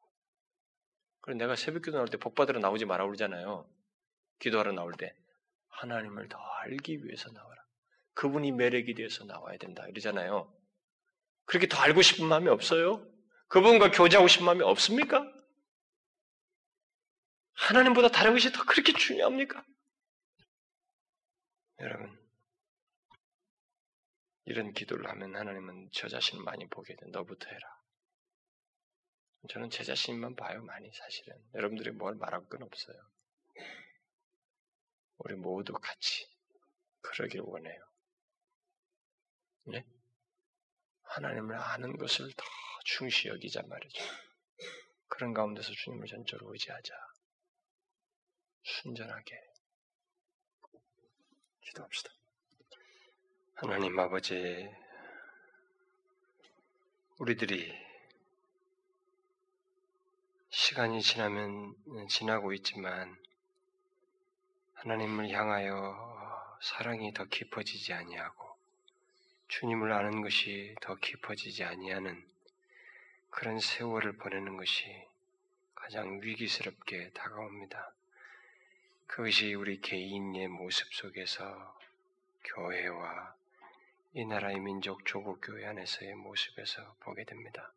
[1.22, 3.68] 그리고 내가 새벽기도 나올 때 복받으러 나오지 마라 그러잖아요.
[4.38, 5.14] 기도하러 나올 때
[5.68, 7.62] 하나님을 더 알기 위해서 나와라.
[8.14, 9.86] 그분이 매력이 되어서 나와야 된다.
[9.88, 10.52] 이러잖아요.
[11.46, 13.06] 그렇게 더 알고 싶은 마음이 없어요?
[13.48, 15.26] 그분과 교제하고 싶은 마음이 없습니까?
[17.68, 19.64] 하나님보다 다른 것이 더 그렇게 중요합니까?
[21.80, 22.18] 여러분,
[24.44, 27.06] 이런 기도를 하면 하나님은 저 자신을 많이 보게 돼.
[27.06, 27.80] 너부터 해라.
[29.48, 31.36] 저는 제 자신만 봐요, 많이 사실은.
[31.54, 32.96] 여러분들이 뭘 말할 건 없어요.
[35.18, 36.28] 우리 모두 같이
[37.02, 37.80] 그러길 원해요.
[39.64, 39.84] 네?
[41.02, 42.44] 하나님을 아는 것을 더
[42.84, 44.02] 중시 여기자 말이죠.
[45.08, 47.10] 그런 가운데서 주님을 전적으로 의지하자.
[48.62, 49.40] 순전하게
[51.62, 52.10] 기도합시다.
[53.54, 54.68] 하나님 아버지,
[57.18, 57.72] 우리들이
[60.50, 61.76] 시간이 지나면
[62.08, 63.16] 지나고 있지만
[64.74, 68.58] 하나님을 향하여 사랑이 더 깊어지지 아니하고
[69.48, 72.26] 주님을 아는 것이 더 깊어지지 아니하는
[73.30, 75.06] 그런 세월을 보내는 것이
[75.74, 77.94] 가장 위기스럽게 다가옵니다.
[79.10, 81.76] 그것이 우리 개인의 모습 속에서
[82.44, 83.34] 교회와
[84.14, 87.72] 이 나라의 민족 조국 교회 안에서의 모습에서 보게 됩니다.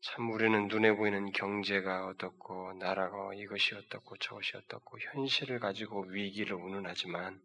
[0.00, 7.38] 참 우리는 눈에 보이는 경제가 어떻고 나라가 이것이 어떻고 저것이 어떻고 현실을 가지고 위기를 운운하지만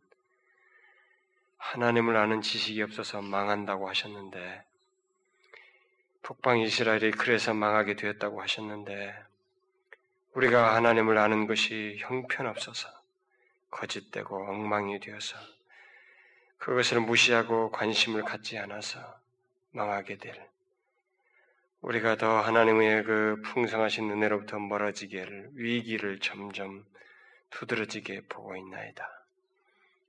[1.58, 4.64] 하나님을 아는 지식이 없어서 망한다고 하셨는데
[6.22, 9.31] 북방 이스라엘이 그래서 망하게 되었다고 하셨는데
[10.34, 12.88] 우리가 하나님을 아는 것이 형편없어서
[13.70, 15.38] 거짓되고 엉망이 되어서
[16.58, 19.20] 그것을 무시하고 관심을 갖지 않아서
[19.72, 20.52] 망하게 될
[21.82, 26.86] 우리가 더 하나님의 그 풍성하신 은혜로부터 멀어지기를 위기를 점점
[27.50, 29.26] 두드러지게 보고 있나이다.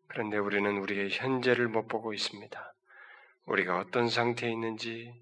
[0.07, 2.75] 그런데 우리는 우리의 현재를 못 보고 있습니다.
[3.47, 5.19] 우리가 어떤 상태에 있는지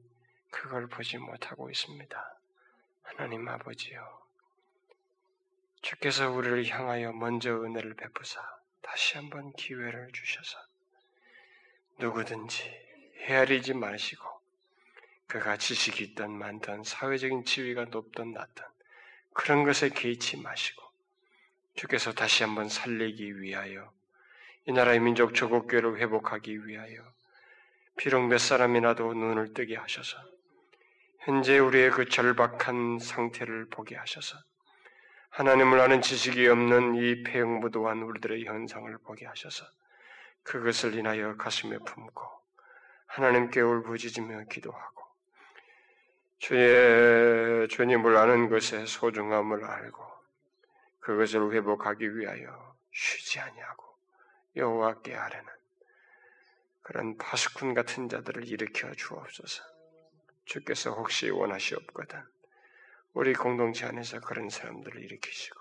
[0.50, 2.38] 그걸 보지 못하고 있습니다.
[3.02, 4.19] 하나님 아버지요.
[5.82, 8.40] 주께서 우리를 향하여 먼저 은혜를 베푸사
[8.82, 10.58] 다시 한번 기회를 주셔서
[11.98, 12.70] 누구든지
[13.22, 14.24] 헤아리지 마시고
[15.26, 18.66] 그가 지식이 있던 많던 사회적인 지위가 높던 낮던
[19.32, 20.82] 그런 것에 개의치 마시고
[21.76, 23.92] 주께서 다시 한번 살리기 위하여
[24.66, 27.02] 이 나라의 민족 조국교를 회복하기 위하여
[27.96, 30.18] 비록 몇 사람이라도 눈을 뜨게 하셔서
[31.20, 34.36] 현재 우리의 그 절박한 상태를 보게 하셔서
[35.30, 39.64] 하나님을 아는 지식이 없는 이 폐영무도한 우리들의 현상을 보게 하셔서
[40.42, 42.22] 그것을 인하여 가슴에 품고
[43.06, 45.04] 하나님께 울부짖으며 기도하고
[46.38, 50.04] 주의 주님을 아는 것의 소중함을 알고
[51.00, 53.84] 그것을 회복하기 위하여 쉬지 아니하고
[54.56, 55.48] 여호와께 아뢰는
[56.82, 59.62] 그런 파수꾼 같은 자들을 일으켜 주옵소서.
[60.44, 62.20] 주께서 혹시 원하시옵거든
[63.12, 65.58] 우리 공동체 안에서 그런 사람들을 일으키시고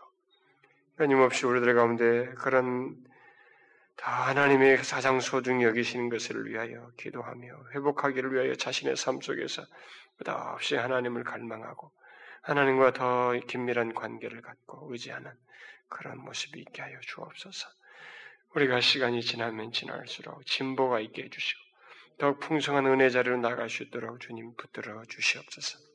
[0.97, 2.95] 끊임없이 우리들 가운데 그런
[3.95, 9.65] 다 하나님의 가장 소중히 여기시는 것을 위하여 기도하며 회복하기를 위하여 자신의 삶 속에서
[10.17, 11.91] 끝없이 하나님을 갈망하고
[12.41, 15.31] 하나님과 더 긴밀한 관계를 갖고 의지하는
[15.89, 17.67] 그런 모습이 있게 하여 주옵소서.
[18.55, 21.59] 우리가 시간이 지나면 지날수록 진보가 있게 해주시고
[22.19, 25.88] 더욱 풍성한 은혜 자리로 나갈 수 있도록 주님 붙들어 주시옵소서.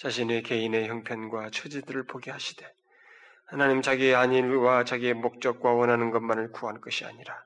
[0.00, 2.66] 자신의 개인의 형편과 처지들을 보게 하시되
[3.44, 7.44] 하나님 자기의 안일과 자기의 목적과 원하는 것만을 구하는 것이 아니라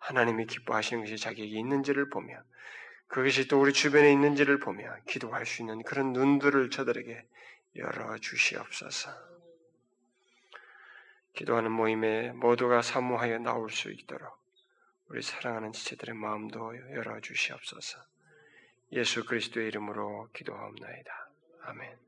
[0.00, 2.42] 하나님이 기뻐하시는 것이 자기에게 있는지를 보며
[3.06, 7.28] 그것이 또 우리 주변에 있는지를 보며 기도할 수 있는 그런 눈들을 저들에게
[7.76, 9.10] 열어 주시옵소서.
[11.34, 14.36] 기도하는 모임에 모두가 사모하여 나올 수 있도록
[15.10, 18.00] 우리 사랑하는 지체들의 마음도 열어 주시옵소서.
[18.90, 21.23] 예수 그리스도의 이름으로 기도하옵나이다.
[21.66, 22.03] 아멘.